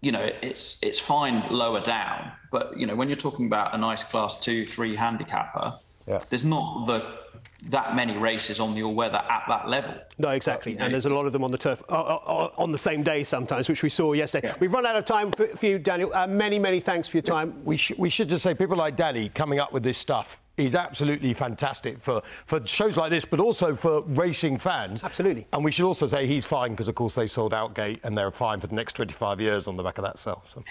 [0.00, 3.78] you know it's it's fine lower down, but you know when you're talking about a
[3.78, 5.74] nice class two three handicapper,
[6.06, 6.22] Yeah.
[6.30, 7.24] There's not the
[7.70, 9.94] that many races on the all weather at that level.
[10.18, 10.76] No, exactly.
[10.78, 13.24] And there's a lot of them on the turf uh, uh, on the same day
[13.24, 14.48] sometimes, which we saw yesterday.
[14.48, 14.56] Yeah.
[14.60, 16.12] We've run out of time for, for you, Daniel.
[16.12, 17.64] Uh, many, many thanks for your time.
[17.64, 20.74] We, sh- we should just say people like Danny coming up with this stuff is
[20.74, 25.02] absolutely fantastic for, for shows like this, but also for racing fans.
[25.02, 25.46] Absolutely.
[25.52, 28.16] And we should also say he's fine because, of course, they sold out Gate and
[28.16, 30.42] they're fine for the next 25 years on the back of that sell.
[30.44, 30.62] So.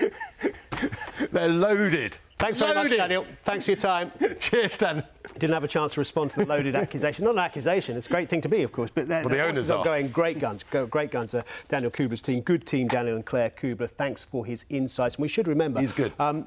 [1.32, 2.16] they're loaded.
[2.38, 3.26] Thanks very much, Daniel.
[3.42, 4.12] Thanks for your time.
[4.40, 5.04] Cheers, Dan.
[5.34, 7.26] Didn't have a chance to respond to the loaded accusation.
[7.26, 7.98] Not an accusation.
[7.98, 8.90] It's a great thing to be, of course.
[8.94, 9.84] But Well, the owners are.
[9.84, 10.62] going great guns.
[10.62, 11.34] Go, great guns.
[11.34, 12.40] Uh, Daniel Kubler's team.
[12.40, 13.90] Good team, Daniel and Claire Kubler.
[13.90, 15.16] Thanks for his insights.
[15.16, 15.80] And we should remember.
[15.80, 16.12] He's good.
[16.18, 16.46] Um,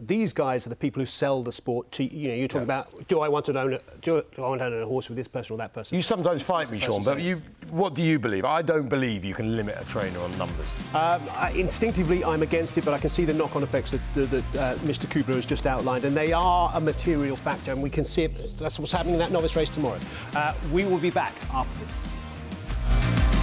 [0.00, 3.08] these guys are the people who sell the sport to you know you're talking about
[3.08, 5.16] do I want to own a, do, do I want to own a horse with
[5.16, 8.18] this person or that person You sometimes fight me, Sean, but you, what do you
[8.18, 8.44] believe?
[8.44, 10.68] I don't believe you can limit a trainer on numbers.
[10.94, 14.30] Um, I- instinctively, I'm against it, but I can see the knock-on effects that, that,
[14.30, 15.06] that uh, Mr.
[15.06, 18.58] Kubler has just outlined, and they are a material factor, and we can see it.
[18.58, 19.98] That's what's happening in that novice race tomorrow.
[20.34, 23.35] Uh, we will be back after this.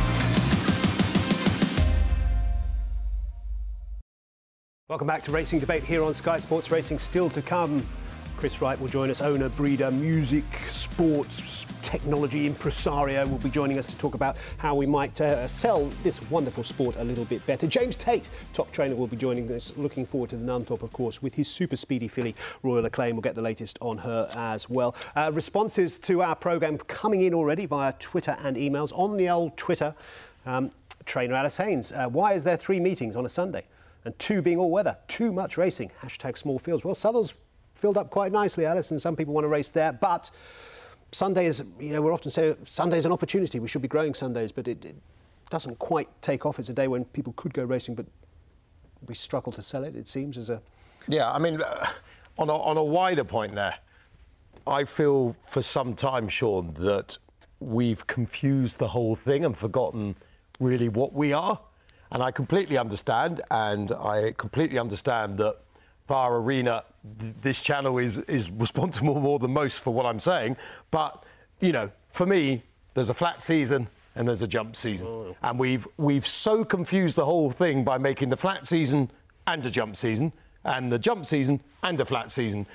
[4.89, 6.99] Welcome back to Racing Debate here on Sky Sports Racing.
[6.99, 7.85] Still to come,
[8.35, 13.85] Chris Wright will join us, owner, breeder, music, sports, technology, impresario, will be joining us
[13.85, 17.65] to talk about how we might uh, sell this wonderful sport a little bit better.
[17.65, 19.71] James Tate, top trainer, will be joining us.
[19.77, 23.13] Looking forward to the Nunthorpe, of course, with his super speedy filly, Royal Aclaim.
[23.13, 24.97] We'll get the latest on her as well.
[25.15, 28.91] Uh, responses to our programme coming in already via Twitter and emails.
[28.91, 29.95] On the old Twitter,
[30.45, 30.71] um,
[31.05, 33.63] trainer Alice Haynes, uh, why is there three meetings on a Sunday?
[34.05, 34.97] And two being all weather.
[35.07, 35.91] Too much racing.
[36.01, 36.83] Hashtag small fields.
[36.83, 37.33] Well, Southwell's
[37.75, 39.93] filled up quite nicely, Alice, and some people want to race there.
[39.93, 40.29] But
[41.11, 43.59] Sunday is, you know, we're often say Sunday's an opportunity.
[43.59, 44.95] We should be growing Sundays, but it, it
[45.49, 46.59] doesn't quite take off.
[46.59, 48.05] It's a day when people could go racing, but
[49.07, 50.61] we struggle to sell it, it seems, as a.
[51.07, 51.87] Yeah, I mean, uh,
[52.37, 53.75] on a, on a wider point there,
[54.65, 57.17] I feel for some time, Sean, that
[57.59, 60.15] we've confused the whole thing and forgotten
[60.59, 61.59] really what we are.
[62.13, 65.57] And I completely understand, and I completely understand that
[66.07, 66.83] Far Arena,
[67.19, 70.57] th- this channel is, is responsible more than most for what I'm saying.
[70.91, 71.23] But,
[71.59, 75.07] you know, for me, there's a flat season and there's a jump season.
[75.07, 75.35] Oh.
[75.41, 79.09] And we've, we've so confused the whole thing by making the flat season
[79.47, 80.31] and a jump season,
[80.63, 82.67] and the jump season and a flat season.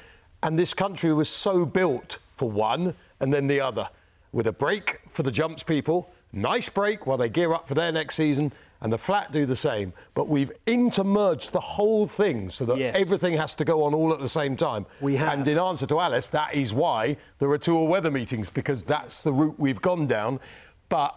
[0.43, 3.89] And this country was so built for one and then the other,
[4.33, 7.93] with a break for the jumps people, nice break while they gear up for their
[7.93, 9.93] next season, and the flat do the same.
[10.15, 12.95] But we've intermerged the whole thing so that Yes.
[12.97, 14.87] everything has to go on all at the same time.
[15.01, 15.33] We have.
[15.33, 19.23] And in answer to Alice, that is why there are two all-weather meetings because that's
[19.23, 20.39] the route we've gone down.
[20.89, 21.15] But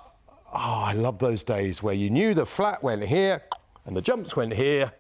[0.54, 3.44] oh, I love those days where you knew the flat went here
[3.86, 4.92] and the jumps went here,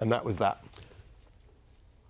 [0.00, 0.62] and that was that.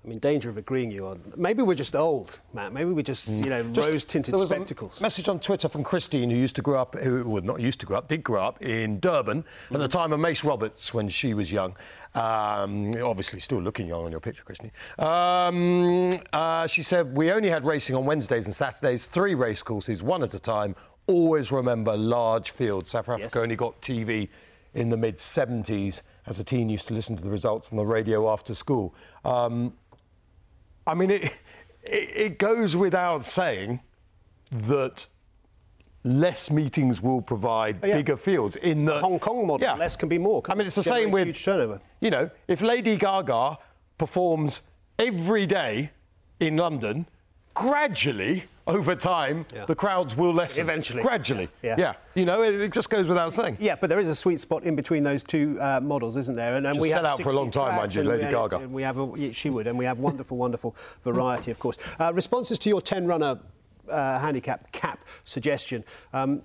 [0.07, 1.21] I'm in danger of agreeing you on.
[1.37, 2.73] Maybe we're just old, Matt.
[2.73, 3.73] Maybe we're just, you know, Mm.
[3.73, 5.01] Just- rose-tinted spectacles.
[5.01, 7.87] Message on Twitter from Christine, who used to grow up, who well, not used to
[7.87, 11.35] grow up, did grow up in Durban at the time of Muis Roberts when she
[11.35, 11.75] was young.
[12.15, 14.71] Um, obviously, still looking young on your picture, Christine.
[15.01, 20.05] Um, uh, she said, We only had racing on Wednesdays and Saturdays, three race courses,
[20.05, 20.77] one at a time.
[21.09, 22.91] Always remember large fields.
[22.91, 23.37] South Africa Yes.
[23.37, 24.29] only got TV
[24.73, 26.03] in the mid 70s.
[26.27, 28.95] As a teen, used to listen to the results on the radio after school.
[29.25, 29.73] Um,
[30.87, 31.25] I mean, it,
[31.83, 33.81] it, it goes without saying
[34.53, 35.07] that
[36.05, 37.97] less meetings will provide Oh, yeah.
[37.97, 38.57] bigger fields.
[38.57, 39.77] In the, Hong Kong model.
[39.77, 40.43] Less can be more.
[40.49, 41.81] I mean, it's the same with huge turnover.
[42.01, 43.59] You know, if Lady Gaga
[43.99, 44.63] performs
[44.99, 45.91] every day
[46.39, 47.07] in London,
[47.57, 49.65] gradually over time, Yeah.
[49.65, 50.61] the crowds will lessen.
[50.61, 51.03] Eventually.
[51.03, 51.49] gradually.
[51.63, 51.77] Yeah.
[51.79, 51.93] Yeah.
[52.15, 53.57] You know, it, it just goes without saying.
[53.61, 56.57] Yeah, but there is a sweet spot in between those two uh, models, isn't there?
[56.57, 58.31] And, and we set have out for a long time, mind tracks you, Lady we-
[58.31, 58.57] Gaga.
[58.59, 61.79] and We have a, yeah, she would, and we have wonderful, wonderful variety, of course.
[61.99, 63.39] Uh, responses to your 10-runner
[63.89, 65.83] uh, handicap cap suggestion.
[66.13, 66.43] Um,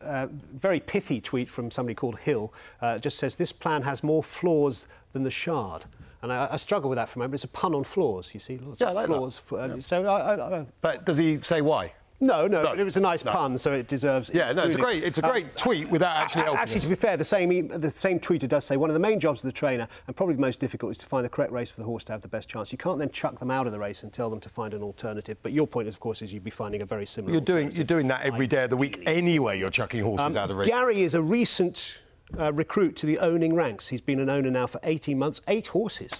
[0.00, 2.54] uh, very pithy tweet from somebody called Hill.
[2.80, 5.84] Uh, just says this plan has more flaws than the Shard.
[6.22, 7.34] And I, I struggle with that for a moment.
[7.34, 8.58] It's a pun on flaws, you see.
[8.58, 9.14] Lots Yeah, I like that.
[9.16, 9.38] flaws.
[9.38, 11.92] For, uh, So I, I, I, But does he say why?
[12.22, 12.68] no, no, No.
[12.68, 13.32] but it was a nice No.
[13.32, 14.30] pun, so it deserves.
[14.34, 16.60] Yeah, no, it's a great, it's a great tweet without actually helping.
[16.60, 16.82] Actually, us.
[16.82, 19.42] to be fair, the same the same tweeter does say one of the main jobs
[19.42, 21.80] of the trainer, and probably the most difficult, is to find the correct race for
[21.80, 22.70] the horse to have the best chance.
[22.72, 24.82] You can't then chuck them out of the race and tell them to find an
[24.82, 25.38] alternative.
[25.42, 27.32] But your point, is, of course, is you'd be finding a very similar.
[27.32, 29.58] You're doing, you're doing that every day of the week anyway.
[29.58, 30.68] You're chucking horses out of the race.
[30.68, 32.02] Gary is a recent
[32.38, 33.88] uh, recruit to the owning ranks.
[33.88, 36.12] He's been an owner now for 18 months, eight horses.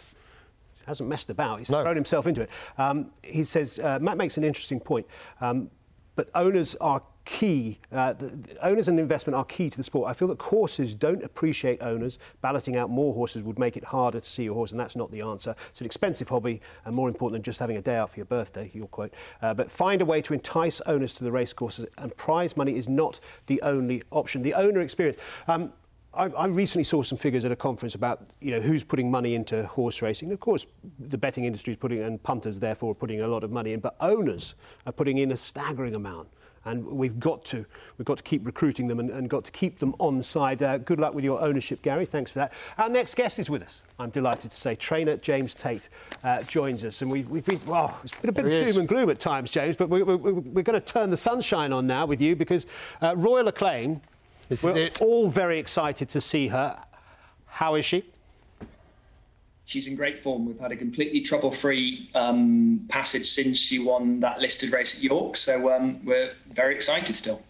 [0.77, 1.59] He Hasn't messed about.
[1.59, 1.83] He's No.
[1.83, 2.51] thrown himself into it.
[2.79, 5.07] Um, he says uh, Matt makes an interesting point.
[5.41, 5.71] Um,
[6.17, 7.79] but owners are key.
[7.93, 10.11] Uh, the, the owners and investment are key to the sport.
[10.11, 12.19] I feel that courses don't appreciate owners.
[12.43, 15.11] Balloting out more horses would make it harder to see your horse, and that's not
[15.13, 15.55] the answer.
[15.69, 18.27] It's an expensive hobby, and more important than just having a day out for your
[18.27, 19.15] birthday, your quote.
[19.41, 22.77] Uh, but find a way to entice owners to the race courses, and prize money
[22.77, 24.43] is not the only option.
[24.43, 25.17] The owner experience.
[25.47, 25.73] Um,
[26.13, 29.35] I, I, recently saw some figures at a conference about you know who's putting money
[29.35, 30.33] into horse racing.
[30.33, 30.67] Of course,
[30.99, 33.81] the betting industry is putting and punters therefore are putting a lot of money in,
[33.81, 34.55] but owners
[34.87, 36.29] are putting in a staggering amount
[36.65, 37.65] and we've got to
[37.97, 40.63] we've got to keep recruiting them and, and got to keep them on side.
[40.63, 42.05] Uh, good luck with your ownership, Gary.
[42.05, 42.53] Thanks for that.
[42.79, 43.83] Our next guest is with us.
[43.99, 45.89] I'm delighted to say trainer James Tate
[46.23, 48.79] uh, joins us, and we've, we've been well, it's been a bit there of doom
[48.81, 51.87] and gloom at times, James, but we, we, we're going to turn the sunshine on
[51.87, 52.67] now with you because
[53.03, 54.01] uh, Royal Aclaim.
[54.51, 55.01] This we're is it.
[55.01, 56.79] all very excited to see her.
[57.47, 58.05] How is she?
[59.71, 60.47] she's in great form.
[60.47, 65.37] We've had a completely trouble-free um, passage since she won that listed race at York,
[65.37, 67.43] so um, we're very excited still.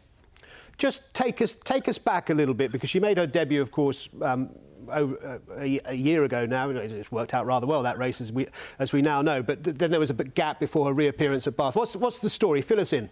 [0.76, 3.70] Just take us take us back a little bit because she made her debut, of
[3.70, 4.08] course.
[4.22, 4.50] Um,
[4.90, 8.32] over, uh, a, a, year ago now, it's worked out rather well that race as
[8.32, 8.46] we
[8.78, 9.42] as we now know.
[9.42, 11.76] But th- then there was a gap before her reappearance at Bath.
[11.76, 12.62] What's what's the story?
[12.62, 13.10] Fill us in.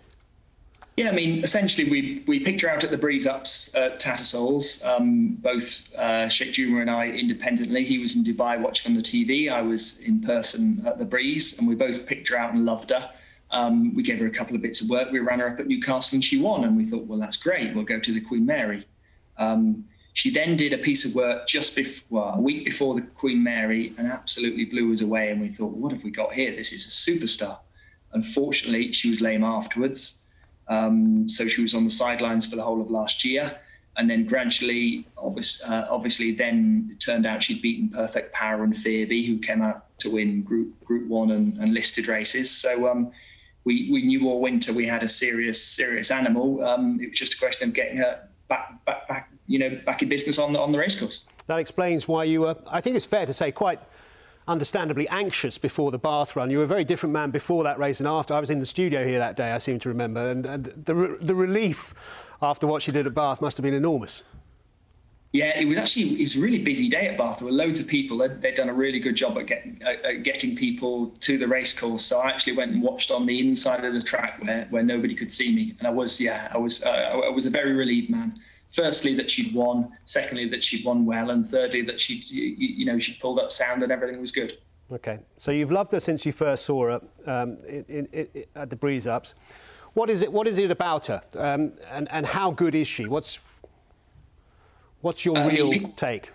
[0.99, 4.85] Yeah, I mean, essentially, we we picked her out at the Breeze Ups at Tattersalls,
[4.85, 7.85] um, both uh, Sheikh Juma and I independently.
[7.85, 9.49] He was in Dubai watching on the TV.
[9.49, 12.91] I was in person at the Breeze, and we both picked her out and loved
[12.91, 13.13] her.
[13.53, 15.13] Um, we gave her a couple of bits of work.
[15.13, 16.65] We ran her up at Newcastle, and she won.
[16.65, 17.77] And we thought, well, that's great.
[17.77, 18.85] We'll go to the Queen Mary.
[19.37, 19.85] Um,
[20.15, 23.45] she then did a piece of work just before, well, a week before the Queen
[23.45, 25.31] Mary, and absolutely blew us away.
[25.31, 26.51] And we thought, what have we got here?
[26.57, 27.61] This is a superstar.
[28.13, 30.18] Unfortunately, she was lame afterwards.
[30.69, 33.59] Um, so she was on the sidelines for the whole of last year.
[33.97, 39.27] And then gradually, uh, obviously, then it turned out she'd beaten Perfect Power and Fearby,
[39.27, 42.49] who came out to win Group Group One and, and listed races.
[42.49, 43.11] So um,
[43.65, 46.65] we, we knew all winter we had a serious serious animal.
[46.65, 50.03] Um, it was just a question of getting her back back back you know back
[50.03, 51.27] in business on the on the racecourse.
[51.49, 52.57] That explains why you were.
[52.71, 53.81] I think it's fair to say quite
[54.49, 56.51] understandably anxious before the Bath run.
[56.51, 58.35] You were a very different man before that race and after.
[58.35, 61.19] I was in the studio here that day, I seem to remember, and, and the,
[61.21, 61.95] the relief
[62.41, 64.23] after what she did at Bath must have been enormous.
[65.33, 67.39] Yeah, it was actually it was a really busy day at Bath.
[67.39, 68.17] There were loads of people.
[68.17, 72.07] They'd, they'd done a really good job at getting at getting people to the racecourse.
[72.07, 75.15] So I actually went and watched on the inside of the track where, where nobody
[75.15, 78.09] could see me, and I was yeah I was uh, I was a very relieved
[78.09, 82.55] man firstly that she'd won, secondly that she'd won well, and thirdly that she'd you,
[82.59, 84.59] you know she'd pulled up sound and everything was good.
[84.91, 88.71] Okay, so you've loved her since you first saw her um, in, in, in, at
[88.71, 89.35] the Breeze Ups.
[89.93, 90.33] What is it?
[90.33, 93.07] What is it about her, um, and and how good is she?
[93.07, 93.41] What's
[95.01, 96.33] what's your uh, real people, take?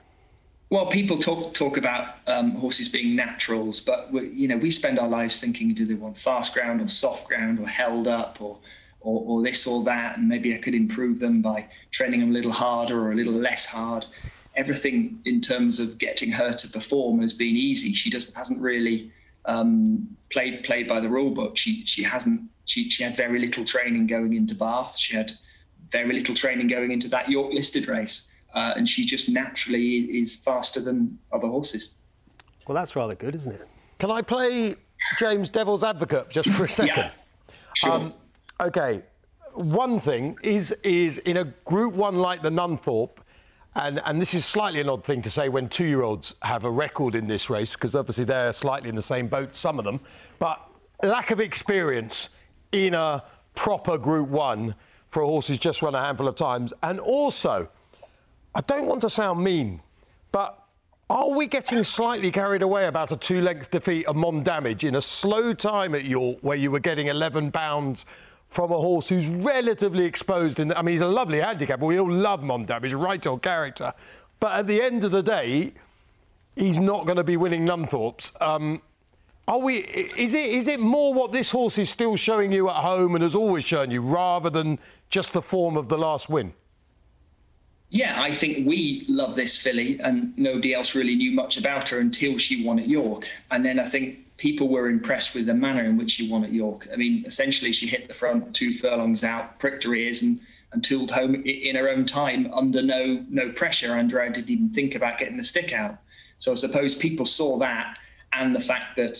[0.70, 5.00] Well, people talk talk about um, horses being naturals, but we, you know we spend
[5.00, 8.60] our lives thinking: do they want fast ground or soft ground or held up or
[9.04, 12.34] or, or this or that, and maybe I could improve them by training them a
[12.34, 14.06] little harder or a little less hard.
[14.56, 17.94] Everything in terms of getting her to perform has been easy.
[17.94, 19.12] She just hasn't really
[19.46, 21.58] um, played played by the rule book.
[21.58, 22.42] She she hasn't.
[22.66, 24.98] She she had very little training going into Bath.
[24.98, 25.34] She had
[25.92, 30.36] very little training going into that York listed race, uh, and she just naturally is
[30.36, 31.96] faster than other horses.
[32.68, 33.68] Well, that's rather good, isn't it?
[34.00, 34.76] Can I play
[35.18, 36.96] James Devil's Advocate just for a second?
[36.98, 37.12] yeah,
[37.74, 37.92] sure.
[37.92, 38.14] Um,
[38.64, 39.02] Okay,
[39.56, 43.18] one thing is is in a Group One like the Nunthorpe,
[43.76, 47.14] and and this is slightly an odd thing to say when two-year-olds have a record
[47.14, 50.00] in this race because obviously they're slightly in the same boat, some of them,
[50.40, 50.66] but
[51.04, 52.30] lack of experience
[52.72, 53.22] in a
[53.54, 54.76] proper Group One
[55.10, 57.68] for a horse who's just run a handful of times, and also,
[58.56, 59.82] I don't want to sound mean,
[60.32, 60.58] but.
[61.10, 65.02] Are we getting slightly carried away about a two length defeat of Mondammej in a
[65.02, 68.06] slow time at York where you were getting 11 pounds
[68.54, 70.60] from a horse who's relatively exposed.
[70.60, 71.80] In, I mean, he's a lovely handicap.
[71.80, 72.84] We all love Mondab.
[72.84, 73.94] He's a right on character.
[74.40, 75.74] But at the end of the day,
[76.56, 78.32] he's not going to be winning Nunthorpe's.
[78.40, 78.84] Um,
[79.48, 79.78] are we?
[79.78, 80.52] Is it?
[80.52, 83.66] Is it more what this horse is still showing you at home and has always
[83.66, 84.78] shown you, rather than
[85.10, 86.54] just the form of the last win?
[87.90, 92.00] Yeah, I think we love this filly, and nobody else really knew much about her
[92.00, 93.30] until she won at York.
[93.52, 96.52] And then I think people were impressed with the manner in which she won at
[96.52, 96.90] York.
[96.92, 100.42] I mean, essentially, she hit the front two furlongs out, pricked her ears, and
[100.74, 103.94] and tooled home in her own time under no no pressure.
[103.94, 105.96] Andrea didn't even think about getting the stick out.
[106.40, 107.98] So I suppose people saw that
[108.34, 109.16] and the fact that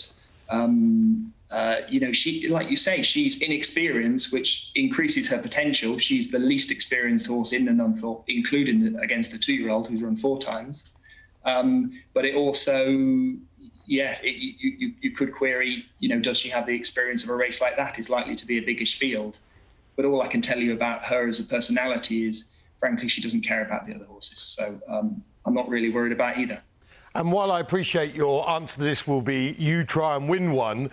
[0.50, 5.96] um, uh, you know she, like you say, she's inexperienced, which increases her potential.
[5.96, 10.38] She's the least experienced horse in the Nunthorpe, including against a two-year-old who's run four
[10.38, 10.90] times.
[11.46, 12.78] Um, but it also
[13.86, 17.30] yeah, it, you, you, you could query, you know, does she have the experience of
[17.30, 17.98] a race like that?
[17.98, 19.38] Is likely to be a biggish field.
[19.96, 23.42] But all I can tell you about her as a personality is, frankly, she doesn't
[23.42, 24.40] care about the other horses.
[24.40, 26.60] So um, I'm not really worried about either.
[27.14, 30.90] And while I appreciate your answer to this will be you try and win one,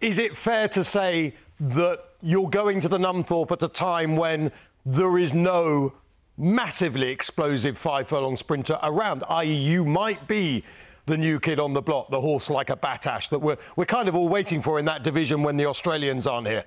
[0.00, 4.52] is it fair to say that you're going to the Nunthorpe at a time when
[4.86, 5.94] there is no
[6.36, 10.64] massively explosive five furlong sprinter around, i.e., you might be
[11.06, 14.08] the new kid on the block, the horse like a Battaash that we're, we're kind
[14.08, 16.64] of all waiting for in that division when the Australians aren't here?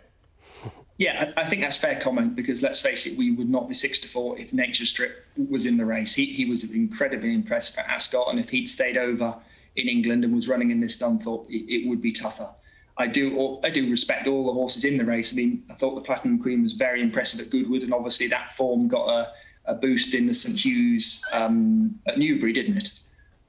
[0.98, 4.00] Yeah, I, think that's fair comment because let's face it, we would not be six
[4.00, 6.16] to four if Nature Strip was in the race.
[6.16, 9.36] He, he was incredibly impressive at Ascot, and if he'd stayed over
[9.76, 12.50] in England and was running in this Nunthorpe, it, it would be tougher.
[12.98, 15.34] I do I do respect all the horses in the race.
[15.34, 18.56] I mean, I thought the Platinum Queen was very impressive at Goodwood, and obviously that
[18.56, 19.32] form got a,
[19.66, 23.00] a boost in the St Hugh's um, at Newbury, didn't it?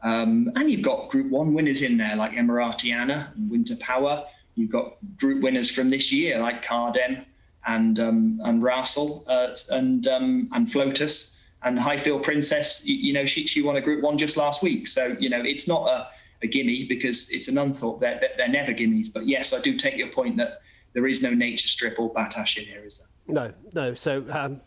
[0.02, 4.24] Um, and you've got Group One winners in there like Emaraaty Ana and Winter Power.
[4.54, 7.24] You've got Group winners from this year like Cardem
[7.66, 12.87] and um, and Russell uh, and um, and Flotus and Highfield Princess.
[12.87, 14.87] You, you, know, she she won a Group One just last week.
[14.87, 16.09] So you know, it's not a,
[16.42, 18.00] a gimme because it's a Nunthorpe.
[18.00, 19.09] They're, they're never gimmies.
[19.12, 20.61] But yes, I do take your point that
[20.92, 23.09] there is no nature strip or Battaash in here, is there?
[23.28, 23.94] No, no.
[23.94, 24.61] So um,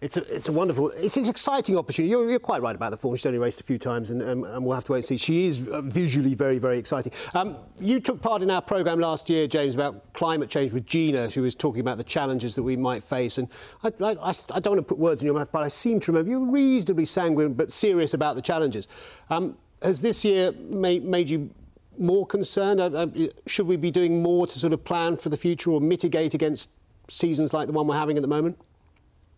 [0.00, 2.10] it's a, it's a wonderful, it's an exciting opportunity.
[2.10, 3.16] You're, you're quite right about the form.
[3.16, 5.16] She's only raced a few times, and, um, and we'll have to wait and see.
[5.16, 7.12] She is uh, visually very, very exciting.
[7.34, 11.28] Um, you took part in our programme last year, James, about climate change with Gina,
[11.30, 13.38] who was talking about the challenges that we might face.
[13.38, 13.48] And
[13.82, 16.12] I, I, I don't want to put words in your mouth, but I seem to
[16.12, 18.86] remember you were reasonably sanguine but serious about the challenges.
[19.30, 21.50] Um, has this year made, made you
[21.98, 22.80] more concerned?
[22.80, 23.06] Uh, uh,
[23.46, 26.70] should we be doing more to sort of plan for the future or mitigate against
[27.08, 28.56] seasons like the one we're having at the moment?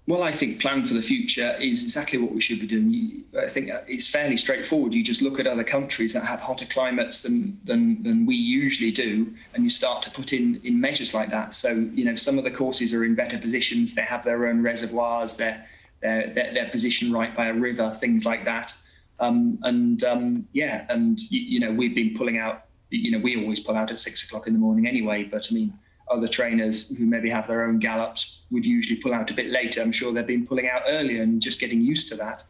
[0.07, 3.23] Well, I think plan for the future is exactly what we should be doing.
[3.39, 4.93] I think it's fairly straightforward.
[4.93, 8.91] You just look at other countries that have hotter climates than, than, than we usually
[8.91, 11.55] do, and you start to put in, in measures like that.
[11.55, 13.95] So, you know, some of the courses are in better positions.
[13.95, 15.37] They have their own reservoirs.
[15.37, 15.65] They're,
[16.01, 18.75] they're, they're, they're positioned right by a river, things like that.
[19.21, 23.41] Um, and um, yeah, and, you, you know, we've been pulling out, you know, we
[23.41, 25.75] always pull out at six o'clock in the morning anyway, but I mean,
[26.11, 29.81] other trainers who maybe have their own gallops would usually pull out a bit later.
[29.81, 32.43] I'm sure they've been pulling out earlier and just getting used to that.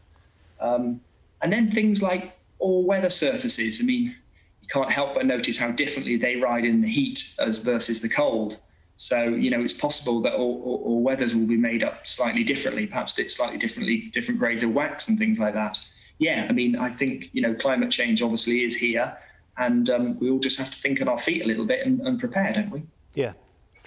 [0.59, 1.01] Um,
[1.41, 3.81] and then things like all weather surfaces.
[3.81, 4.15] I mean,
[4.61, 8.09] you can't help but notice how differently they ride in the heat as versus the
[8.09, 8.57] cold.
[8.97, 12.43] So you know, it's possible that all, all, all weathers will be made up slightly
[12.43, 12.85] differently.
[12.85, 15.79] Perhaps slightly differently, different grades of wax and things like that.
[16.19, 19.17] Yeah, I mean, I think you know, climate change obviously is here,
[19.57, 21.99] and um, we all just have to think on our feet a little bit and,
[22.01, 22.83] and prepare, don't we?
[23.15, 23.33] Yeah,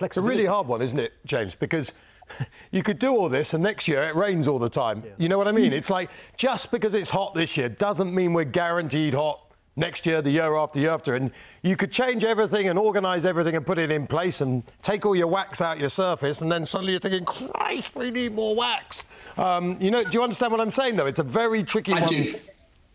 [0.00, 1.54] it's a really hard one, isn't it, James?
[1.54, 1.92] Because
[2.70, 5.02] you could do all this and next year it rains all the time.
[5.04, 5.12] Yeah.
[5.18, 5.72] You know what I mean?
[5.72, 9.40] It's like just because it's hot this year doesn't mean we're guaranteed hot
[9.76, 11.14] next year, the year after, the year after.
[11.14, 11.30] And
[11.62, 15.16] you could change everything and organise everything and put it in place and take all
[15.16, 19.04] your wax out your surface, and then suddenly you're thinking, Christ, we need more wax.
[19.36, 21.06] Um, you know, do you understand what I'm saying, though?
[21.06, 22.08] It's a very tricky I one.
[22.08, 22.34] Do.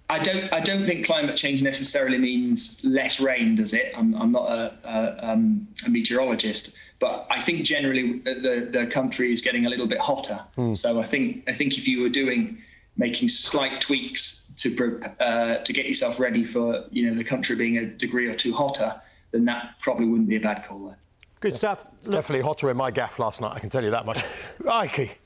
[0.09, 0.51] I don't.
[0.51, 3.93] I don't think climate change necessarily means less rain, does it?
[3.95, 9.31] I'm, I'm not a, a, um, a meteorologist, but I think generally the, the country
[9.31, 10.39] is getting a little bit hotter.
[10.57, 10.75] Mm.
[10.75, 12.57] So I think I think if you were doing
[12.97, 17.77] making slight tweaks to uh, to get yourself ready for you know the country being
[17.77, 18.99] a degree or two hotter,
[19.31, 20.97] then that probably wouldn't be a bad call there.
[21.39, 21.85] Good stuff.
[22.03, 22.13] Look.
[22.15, 23.53] Definitely hotter in my gaff last night.
[23.53, 24.23] I can tell you that much.
[24.69, 25.19] Ike,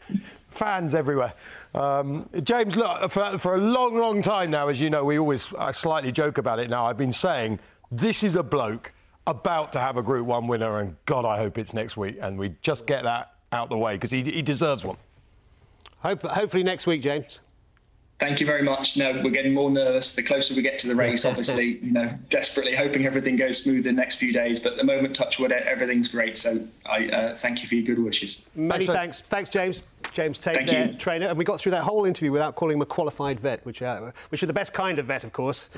[0.49, 1.33] fans everywhere.
[1.73, 5.53] Um, James, look for, for a long, long time now, as you know, we always
[5.55, 6.69] I slightly joke about it.
[6.69, 7.59] Now I've been saying
[7.91, 8.93] this is a bloke
[9.25, 12.37] about to have a Group 1 winner, and God, I hope it's next week, and
[12.37, 14.97] we just get that out the way because he, he deserves one.
[15.99, 17.39] Hope, hopefully next week, James.
[18.23, 18.95] Thank you very much.
[18.95, 21.25] No, we're getting more nervous the closer we get to the race.
[21.33, 24.61] Obviously, you know, desperately hoping everything goes smooth the next few days.
[24.61, 26.37] But the moment, touch wood, everything's great.
[26.37, 28.47] So I uh, thank you for your good wishes.
[28.55, 29.83] Many thanks, thanks, James.
[30.13, 32.81] James Tate, thank there, trainer, and we got through that whole interview without calling him
[32.81, 35.69] a qualified vet, which, uh, which are the best kind of vet, of course.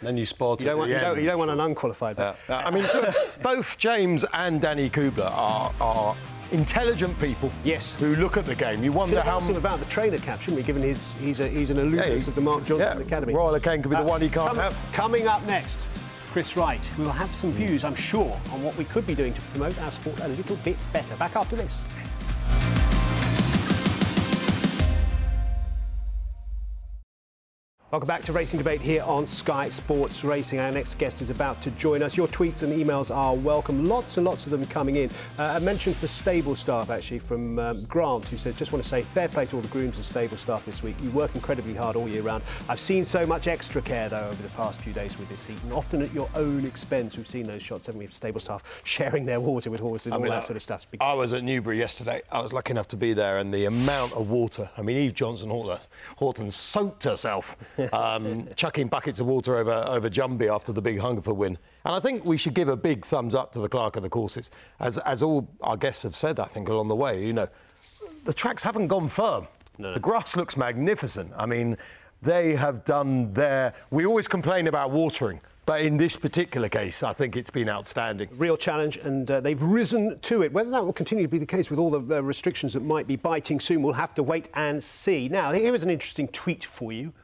[0.00, 2.16] Then you spoiled you don't, want, you, don't, you don't, want, an unqualified.
[2.16, 2.34] Yeah.
[2.48, 2.88] Uh, I mean,
[3.42, 6.16] both James and Danny Kubler are, are
[6.52, 7.50] intelligent people.
[7.64, 7.94] Yes.
[7.94, 8.82] Who look at the game.
[8.82, 9.38] You wonder how.
[9.38, 10.62] Asked him about the trainer cap, shouldn't we?
[10.62, 13.34] Given his he's a, he's an alumnus yeah, he, of the Mark Johnston yeah, Academy.
[13.34, 14.76] Royal Aclaim could be uh, the one he can't have.
[14.92, 15.88] Coming up next.
[16.32, 19.32] Chris Wright, who will have some views, I'm sure, on what we could be doing
[19.34, 21.14] to promote our sport a little bit better.
[21.16, 21.72] Back after this.
[27.94, 30.58] Welcome back to Racing Debate here on Sky Sports Racing.
[30.58, 32.16] Our next guest is about to join us.
[32.16, 33.84] Your tweets and emails are welcome.
[33.84, 35.10] Lots and lots of them coming in.
[35.38, 38.88] Uh, a mention for stable staff, actually, from um, Grant, who says, just want to
[38.88, 40.96] say fair play to all the grooms and stable staff this week.
[41.04, 42.42] You work incredibly hard all year round.
[42.68, 45.62] I've seen so much extra care, though, over the past few days with this heat,
[45.62, 47.16] and often at your own expense.
[47.16, 50.14] We've seen those shots, haven't we, of stable staff sharing their water with horses and
[50.14, 50.88] I all that I, sort of stuff.
[51.00, 52.22] I was at Newbury yesterday.
[52.32, 54.68] I was lucky enough to be there, and the amount of water.
[54.76, 57.56] I mean, Eve Johnson Houghton soaked herself.
[57.92, 61.58] Um, chucking buckets of water over, over Jumby after the big Hungerford win.
[61.84, 64.08] And I think we should give a big thumbs up to the clerk of the
[64.08, 64.50] courses.
[64.80, 67.48] As, as all our guests have said, I think, along the way, you know,
[68.24, 69.46] the tracks haven't gone firm.
[69.78, 69.94] No.
[69.94, 71.32] The grass looks magnificent.
[71.36, 71.76] I mean,
[72.22, 73.74] they have done their.
[73.90, 75.40] We always complain about watering.
[75.66, 78.28] But in this particular case, I think it's been outstanding.
[78.36, 80.52] Real challenge, and uh, they've risen to it.
[80.52, 83.06] Whether that will continue to be the case with all the uh, restrictions that might
[83.06, 85.26] be biting soon, we'll have to wait and see.
[85.28, 87.14] Now, here is an interesting tweet for you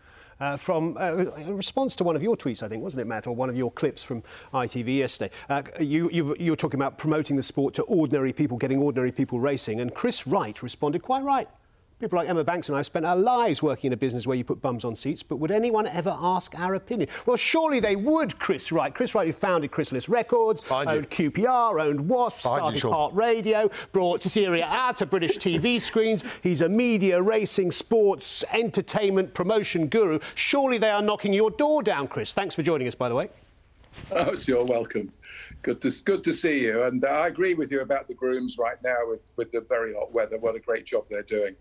[0.41, 3.26] uh, from uh, a response to one of your tweets, I think, wasn't it, Matt,
[3.26, 4.22] or one of your clips from
[4.53, 5.34] ITV yesterday.
[5.49, 9.12] Uh, you, you, you were talking about promoting the sport to ordinary people, getting ordinary
[9.12, 11.49] people racing, and Chris Wright responded quite right.
[12.01, 14.35] People like Emma Banks and I have spent our lives working in a business where
[14.35, 17.11] you put bums on seats, but would anyone ever ask our opinion?
[17.27, 18.95] Well, surely they would, Chris Wright.
[18.95, 21.31] Chris Wright, who founded Chrysalis Records, Find owned you.
[21.31, 26.25] QPR, owned Wasp, Find started you, Heart Radio, brought Syria out to British TV screens.
[26.43, 30.21] He's a media, racing, sports, entertainment promotion guru.
[30.37, 32.33] Surely they are knocking your door down, Chris.
[32.33, 33.29] Thanks for joining us, by the way.
[34.11, 35.13] Oh, so you're welcome.
[35.61, 36.85] Good to good to see you.
[36.85, 39.93] And uh, I agree with you about the grooms right now with, with the very
[39.93, 40.39] hot weather.
[40.39, 41.57] What a great job they're doing.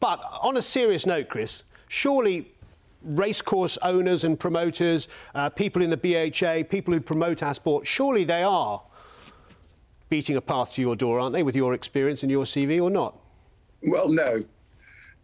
[0.00, 2.52] But on a serious note, Chris, surely
[3.02, 8.24] racecourse owners and promoters, uh, people in the BHA, people who promote our sport, surely
[8.24, 8.82] they are
[10.08, 12.90] beating a path to your door, aren't they, with your experience and your CV, or
[12.90, 13.18] not?
[13.82, 14.44] Well, no,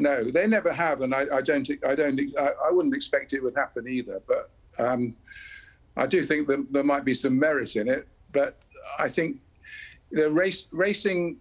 [0.00, 3.42] no, they never have, and I, I don't, I don't, I, I, wouldn't expect it
[3.42, 4.20] would happen either.
[4.26, 5.14] But um,
[5.96, 8.08] I do think that there might be some merit in it.
[8.32, 8.58] But
[8.98, 9.38] I think
[10.12, 11.36] know, race, racing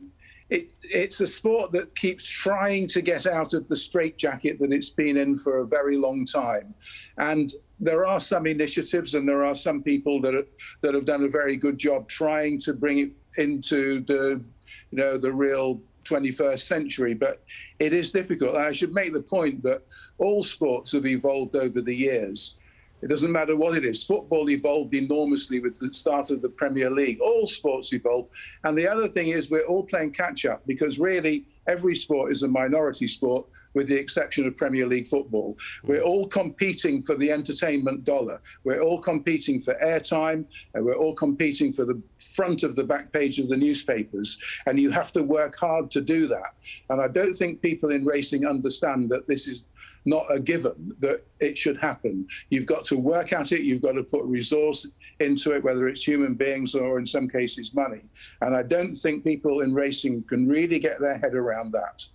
[0.52, 4.90] it, it's a sport that keeps trying to get out of the straitjacket that it's
[4.90, 6.76] been in for a very long time.
[7.18, 10.46] And there are some initiatives and there are some people that, are,
[10.82, 14.44] that have done a very good job trying to bring it into the,
[14.92, 17.42] you know, the real 21st century, but
[17.80, 18.58] it is difficult.
[18.58, 19.84] I should make the point that
[20.18, 22.58] all sports have evolved over the years.
[23.02, 24.04] It doesn't matter what it is.
[24.04, 27.20] Football evolved enormously with the start of the Premier League.
[27.20, 28.28] All sports evolve.
[28.64, 32.44] And the other thing is, we're all playing catch up because really every sport is
[32.44, 35.58] a minority sport with the exception of Premier League football.
[35.84, 38.42] We're all competing for the entertainment dollar.
[38.64, 42.02] We're all competing for airtime and we're all competing for the
[42.36, 44.38] front of the back page of the newspapers.
[44.66, 46.54] And you have to work hard to do that.
[46.90, 49.66] And I don't think people in racing understand that this is
[50.06, 52.28] not a given that it should happen.
[52.50, 54.88] You've got to work at it, you've got to put resource
[55.20, 58.02] into it, whether it's human beings or in some cases money.
[58.42, 62.08] And I don't think people in racing can really get their head around that.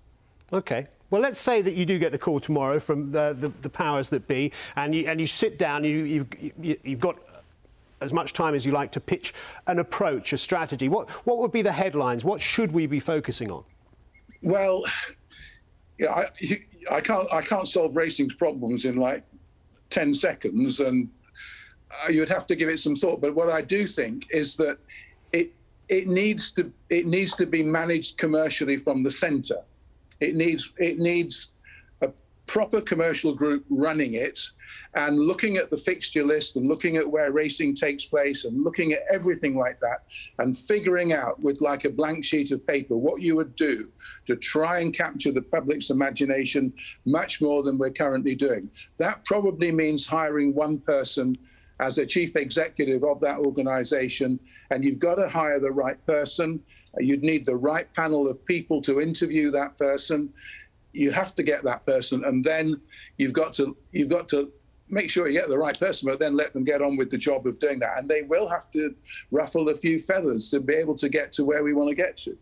[0.53, 0.87] Okay.
[1.11, 4.09] Well, let's say that you do get the call tomorrow from the, the, the powers
[4.11, 6.27] that be, and you, and you sit down, you, you've,
[6.61, 7.17] you, you've got
[8.01, 9.33] as much time as you like to pitch
[9.69, 10.89] an approach, a strategy.
[10.89, 12.25] What, what would be the headlines?
[12.25, 13.63] What should we be focusing on?
[14.43, 14.85] Well,
[15.97, 16.29] you know, I,
[16.91, 19.25] I can't I can't solve racing's problems in like
[19.91, 21.09] ten seconds, and
[21.91, 23.21] uh, you'd have to give it some thought.
[23.21, 24.79] But what I do think is that
[25.33, 25.53] it
[25.89, 29.63] it needs to it needs to be managed commercially from the centre.
[30.21, 31.53] It needs it needs
[32.01, 32.11] a
[32.47, 34.41] proper commercial group running it
[34.95, 38.93] and looking at the fixture list and looking at where racing takes place and looking
[38.93, 40.05] at everything like that
[40.39, 43.91] and figuring out with like a blank sheet of paper what you would do
[44.27, 46.73] to try and capture the public's imagination
[47.05, 48.71] much more than we're currently doing.
[48.99, 51.37] That probably means hiring one person
[51.81, 54.41] as a chief executive of that organization,
[54.71, 56.61] and you've got to hire the right person.
[56.99, 60.33] You'd need the right panel of people to interview that person.
[60.93, 62.81] You have to get that person, and then
[63.19, 64.51] you've got to you've got to
[64.89, 67.19] make sure you get the right person, but then let them get on with the
[67.19, 67.99] job of doing that.
[67.99, 68.95] And they will have to
[69.31, 72.17] ruffle a few feathers to be able to get to where we want to get
[72.19, 72.37] to.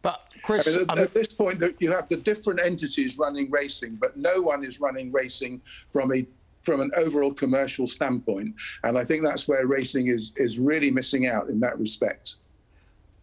[0.00, 3.96] But Chris, I mean, at, at, this point, you have the different entities running racing,
[3.96, 6.26] but no one is running racing from a
[6.62, 8.54] from an overall commercial standpoint.
[8.84, 12.36] And I think that's where racing is is really missing out in that respect.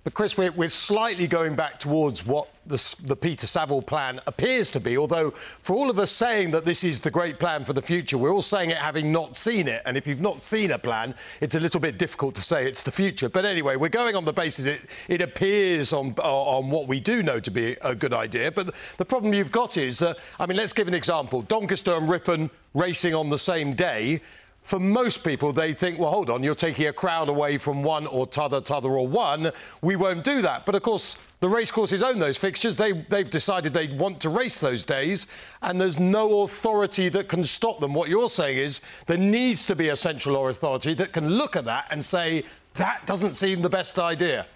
[0.06, 4.70] But Chris, we're, we're slightly going back towards what the, the, Peter Savill plan appears
[4.70, 4.99] to be.
[4.99, 8.16] Although, for all of us saying that this is the great plan for the future,
[8.16, 9.82] we're all saying it having not seen it.
[9.84, 12.84] And if you've not seen a plan, it's a little bit difficult to say it's
[12.84, 13.30] the future.
[13.30, 17.24] But anyway, we're going on the basis it, it appears on on what we do
[17.24, 18.51] know to be a good idea.
[18.51, 22.08] But the problem you've got is, uh, I mean, let's give an example: Doncaster and
[22.08, 24.22] Ripon racing on the same day
[24.66, 28.07] for most people, they think, well, hold on, you're taking a crowd away from one
[28.07, 29.51] or t'other, t'other or one.
[29.84, 30.66] We won't do that.
[30.66, 32.76] But of course, the racecourses own those fixtures.
[32.76, 35.28] They, they've decided they want to race those days,
[35.61, 37.93] and there's no authority that can stop them.
[37.93, 41.66] What you're saying is there needs to be a central authority that can look at
[41.66, 42.43] that and say,
[42.74, 44.47] that doesn't seem the best idea.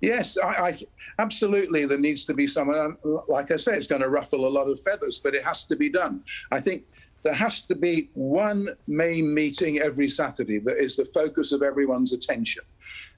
[0.00, 0.74] Yes, I, I,
[1.18, 1.84] absolutely.
[1.84, 2.96] There needs to be someone.
[3.28, 5.76] Like I say, it's going to ruffle a lot of feathers, but it has to
[5.76, 6.24] be done.
[6.50, 6.84] I think
[7.22, 12.12] there has to be one main meeting every Saturday that is the focus of everyone's
[12.12, 12.64] attention.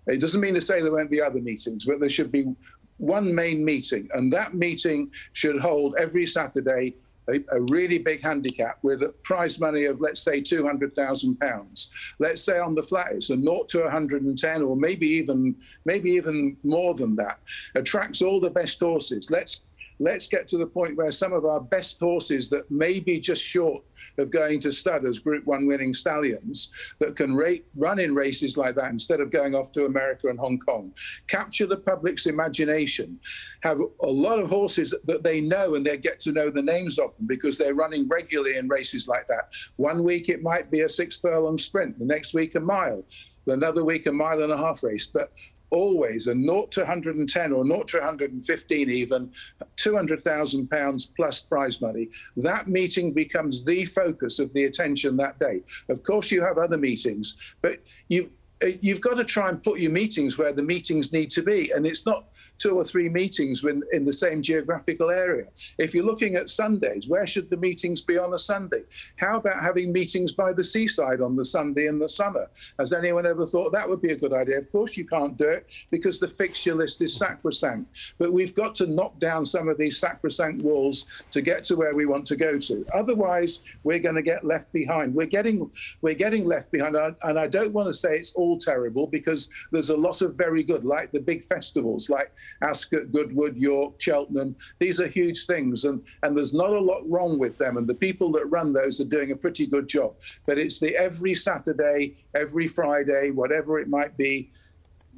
[0.07, 2.55] It doesn't mean to say there won't be other meetings, but there should be
[2.99, 6.95] one main meeting, and that meeting should hold every Saturday
[7.29, 11.91] a, a, really big handicap with a prize money of, let's say, £200,000.
[12.19, 16.57] Let's say on the flat it's a 0 to 110 or maybe even maybe even
[16.63, 17.39] more than that.
[17.75, 19.31] Attracts all the best horses.
[19.31, 19.63] Let's
[19.99, 23.43] let's get to the point where some of our best horses that may be just
[23.43, 23.83] short
[24.19, 26.71] of going to stud as Group One winning stallions
[27.01, 30.39] that can rate, run in races like that instead of going off to America and
[30.39, 30.93] Hong Kong.
[31.27, 33.19] Capture the public's imagination.
[33.63, 36.99] Have a lot of horses that they know and they get to know the names
[36.99, 39.49] of them because they're running regularly in races like that.
[39.77, 43.05] One week it might be a six furlong sprint, the next week a mile
[43.53, 45.07] another week a mile and a half race.
[45.07, 45.33] But
[45.75, 49.31] always a 0 to 110 or 0 to 115 even,
[49.77, 55.63] 200,000 pounds plus prize money, that meeting becomes the focus of the attention that day.
[55.89, 58.31] Of course, you have other meetings, but you've
[58.65, 61.73] uh, you've got to try and put your meetings where the meetings need to be.
[61.73, 62.29] And it's not
[62.59, 65.47] two or three meetings in, the same geographical area.
[65.79, 68.83] If you're looking at Sundays, where should the meetings be on a Sunday?
[69.17, 72.51] How about having meetings by the seaside on the Sunday in the summer?
[72.79, 74.59] Has anyone ever thought that would be a good idea?
[74.59, 78.15] Of course, you can't do it because the fixture list is sacrosanct.
[78.19, 81.95] But we've got to knock down some of these sacrosanct walls to get to where
[81.95, 82.85] we want to go to.
[82.93, 85.15] Otherwise, we're going to get left behind.
[85.15, 85.71] We're getting
[86.03, 89.91] we're getting left behind, and I don't want to say it's all terrible because there's
[89.91, 92.33] a lot of very good, like the big festivals, like
[92.63, 94.57] Ascot, Goodwood, York, Cheltenham.
[94.79, 97.77] These are huge things, and, and there's not a lot wrong with them.
[97.77, 100.15] And the people that run those are doing a pretty good job.
[100.47, 104.51] But it's the every Saturday, every Friday, whatever it might be,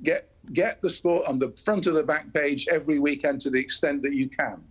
[0.02, 3.58] get get the sport on the front of the back page every weekend to the
[3.58, 4.62] extent that you can.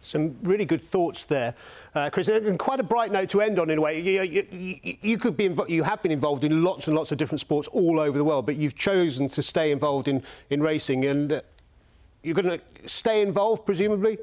[0.00, 1.54] Some really good thoughts there,
[1.94, 4.00] uh, Chris, and quite a bright note to end on in a way.
[4.00, 7.16] You, you, you could be invo- you have been involved in lots and lots of
[7.16, 11.06] different sports all over the world, but you've chosen to stay involved in, in racing.
[11.06, 11.40] And uh,
[12.24, 14.18] you're going to stay involved, presumably?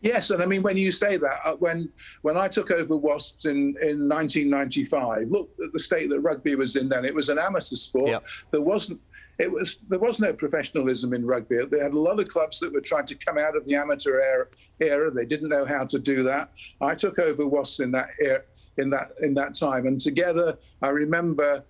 [0.00, 1.90] Yes, and I mean when you say that, uh, when
[2.22, 6.76] when I took over Wasps in, in 1995, look at the state that rugby was
[6.76, 7.04] in then.
[7.04, 8.10] It was an amateur sport.
[8.10, 8.24] Yep.
[8.52, 9.00] There wasn't
[9.38, 11.64] it was there was no professionalism in rugby.
[11.64, 14.20] They had a lot of clubs that were trying to come out of the amateur
[14.20, 14.46] era.
[14.80, 15.10] era.
[15.10, 16.50] They didn't know how to do that.
[16.80, 18.42] I took over Wasps in that era,
[18.76, 21.64] in that in that time, and together I remember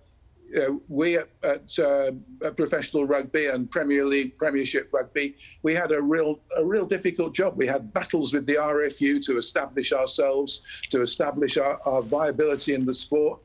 [0.49, 2.11] you know, we at, at, uh,
[2.51, 7.57] professional rugby and Premier League, Premiership rugby, we had a real a real difficult job.
[7.57, 12.85] We had battles with the RFU to establish ourselves, to establish our, our viability in
[12.85, 13.39] the sport,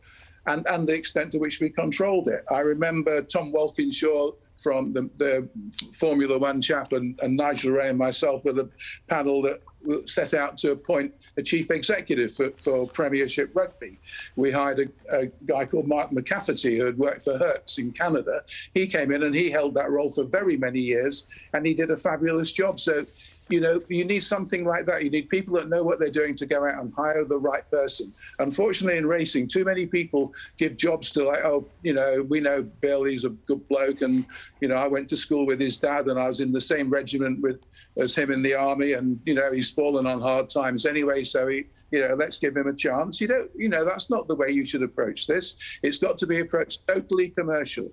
[0.46, 2.44] and and the extent to which we controlled it.
[2.50, 4.32] I remember Tom Walkinshaw
[4.62, 5.48] from the, the
[5.94, 8.68] Formula One chap and, and Nigel Wray and myself were the
[9.08, 9.62] panel that
[10.08, 13.98] set out to appoint a chief executive for, for Premiership Rugby.
[14.36, 18.42] We hired a, a, guy called Mark McCafferty who had worked for Hertz in Canada.
[18.74, 21.90] He came in and he held that role for very many years and he did
[21.90, 22.80] a fabulous job.
[22.80, 23.06] So,
[23.50, 25.02] you know, you need something like that.
[25.02, 27.68] You need people that know what they're doing to go out and hire the right
[27.70, 28.12] person.
[28.38, 32.62] Unfortunately, in racing, too many people give jobs to like, oh, you know, we know
[32.62, 34.24] Bill, he's a good bloke, and
[34.60, 36.88] you know, I went to school with his dad, and I was in the same
[36.90, 37.60] regiment with
[37.96, 41.24] as him in the army, and you know he's fallen on hard times anyway.
[41.24, 43.20] So he, you know, let's give him a chance.
[43.20, 45.56] You don't, you know, that's not the way you should approach this.
[45.82, 47.90] It's got to be approached totally commercial.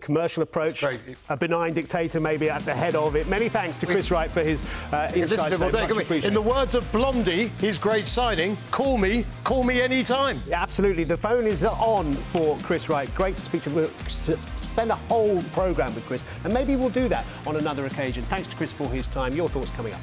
[0.00, 0.84] Commercial approach,
[1.30, 3.26] a benign dictator maybe at the head of it.
[3.26, 5.60] Many thanks to Chris Wright for his uh, insights.
[6.24, 10.42] In the words of Blondie, his great signing, call me, call me anytime.
[10.46, 11.04] Yeah, absolutely.
[11.04, 13.12] The phone is on for Chris Wright.
[13.14, 13.90] Great to speak to
[14.74, 18.24] spend a whole programme with Chris, and maybe we'll do that on another occasion.
[18.24, 19.34] Thanks to Chris for his time.
[19.34, 20.00] Your thoughts coming up.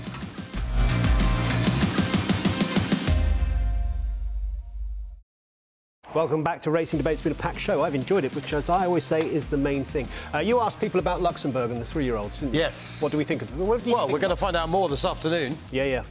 [6.14, 7.14] Welcome back to Racing Debate.
[7.14, 7.84] It's been a packed show.
[7.84, 10.10] I've enjoyed it, which, as I always say, is the main thing.
[10.34, 12.60] Uh, you asked people about Luxembourg and the three-year-olds, didn't you?
[12.60, 13.02] Yes.
[13.02, 13.66] What do we think of them?
[13.66, 15.58] What do you Well, we're going to find out more this afternoon.
[15.72, 16.04] Yeah, yeah.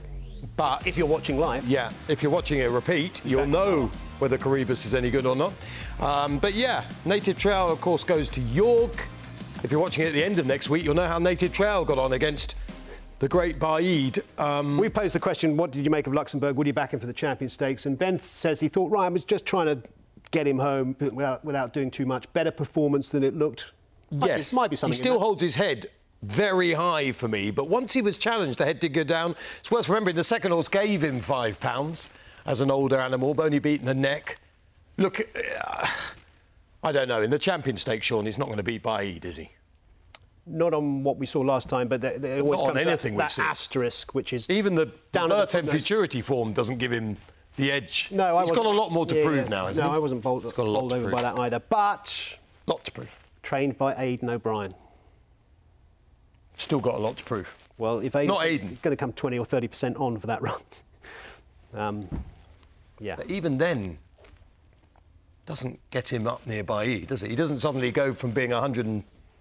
[0.56, 1.66] But If you're watching live.
[1.68, 3.90] yeah, if you're watching a repeat, you'll know
[4.20, 5.52] whether Caribus is any good or not.
[6.00, 9.06] Um, but yeah, Native Trail, of course, goes to York.
[9.62, 11.84] If you're watching it at the end of next week, you'll know how Native Trail
[11.84, 12.54] got on against
[13.20, 14.20] the great Baaeed.
[14.38, 16.56] Um, We posed the question, what did you make of Luxembourg?
[16.56, 17.86] Would you back him for the Champions Stakes?
[17.86, 19.88] And Ben says he thought Ryan was just trying to
[20.30, 22.30] get him home without, without doing too much.
[22.32, 23.72] Better performance than it looked.
[24.10, 24.92] Might be- yes, might be something.
[24.92, 25.86] He still holds his head
[26.22, 29.34] very high for me, but once he was challenged, the head did go down.
[29.60, 32.08] It's worth remembering the second horse gave him five pounds
[32.46, 34.38] as an older animal, but only beaten the neck.
[34.96, 35.86] Look, uh,
[36.82, 37.22] I don't know.
[37.22, 39.50] In the champion stakes, Sean, he's not going to beat Baaeed, is he?
[40.50, 43.16] Not on what we saw last time, but there, there always Not on comes anything
[43.16, 45.70] that, that asterisk, which is Even the Down at the Vertem.
[45.70, 47.16] Futurity form doesn't give him
[47.56, 48.08] the edge.
[48.10, 49.48] No, I he's got a lot more to yeah, prove yeah.
[49.48, 49.96] now, hasn't no, he?
[49.96, 51.12] I wasn't bowled, He's got a lot bowled over prove.
[51.12, 51.60] by that either.
[51.60, 53.18] But Lot to prove.
[53.42, 54.74] trained by Aidan O'Brien.
[56.56, 57.56] Still got a lot to prove.
[57.78, 58.78] Well, if Aidan Not is Aidan.
[58.82, 60.60] going to come 20 or 30 percent on for that run,
[61.74, 62.22] um,
[62.98, 63.16] yeah.
[63.16, 63.98] But even then,
[65.46, 67.30] doesn't get him up near Baaeed, does it?
[67.30, 68.52] He doesn't suddenly go from being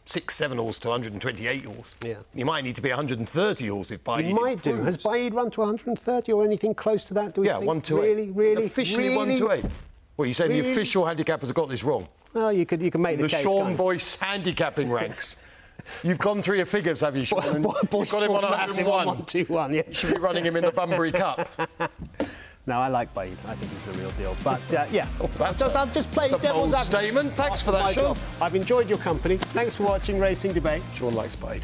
[0.09, 1.95] 106, 7 horse to 128 horse.
[2.03, 2.15] Yeah.
[2.33, 4.75] You might need to be 130 horse if Baaeed He might do.
[4.81, 7.35] Has Baaeed run to 130 or anything close to that?
[7.35, 7.67] Do we Yeah, think?
[7.67, 8.15] 128.
[8.15, 9.17] Really, really, He's officially really?
[9.17, 9.71] 128.
[10.17, 10.61] Well, you saying Really?
[10.63, 12.07] the official handicappers have got this wrong?
[12.33, 13.41] Well, you could you can make the, The case.
[13.43, 13.75] Sean?
[13.75, 15.37] Boyce handicapping ranks.
[16.03, 17.43] You've gone through your figures, have you, Sean?
[17.43, 19.07] And Boy- you've Boyce got him on Ford massive on 101.
[19.07, 19.81] 121, yeah.
[19.87, 21.47] You should be running him in the Bunbury Cup.
[22.69, 23.35] No, I like Baaeed.
[23.47, 24.37] I think he's the real deal.
[24.43, 25.07] But uh, yeah,
[25.39, 26.99] that's I've, a- I've just played devil's advocate.
[26.99, 27.33] statement.
[27.33, 28.15] Thanks for that, Sean.
[28.39, 29.37] I've enjoyed your company.
[29.37, 30.83] Thanks for watching Racing Debate.
[30.93, 31.63] Sean likes Baaeed.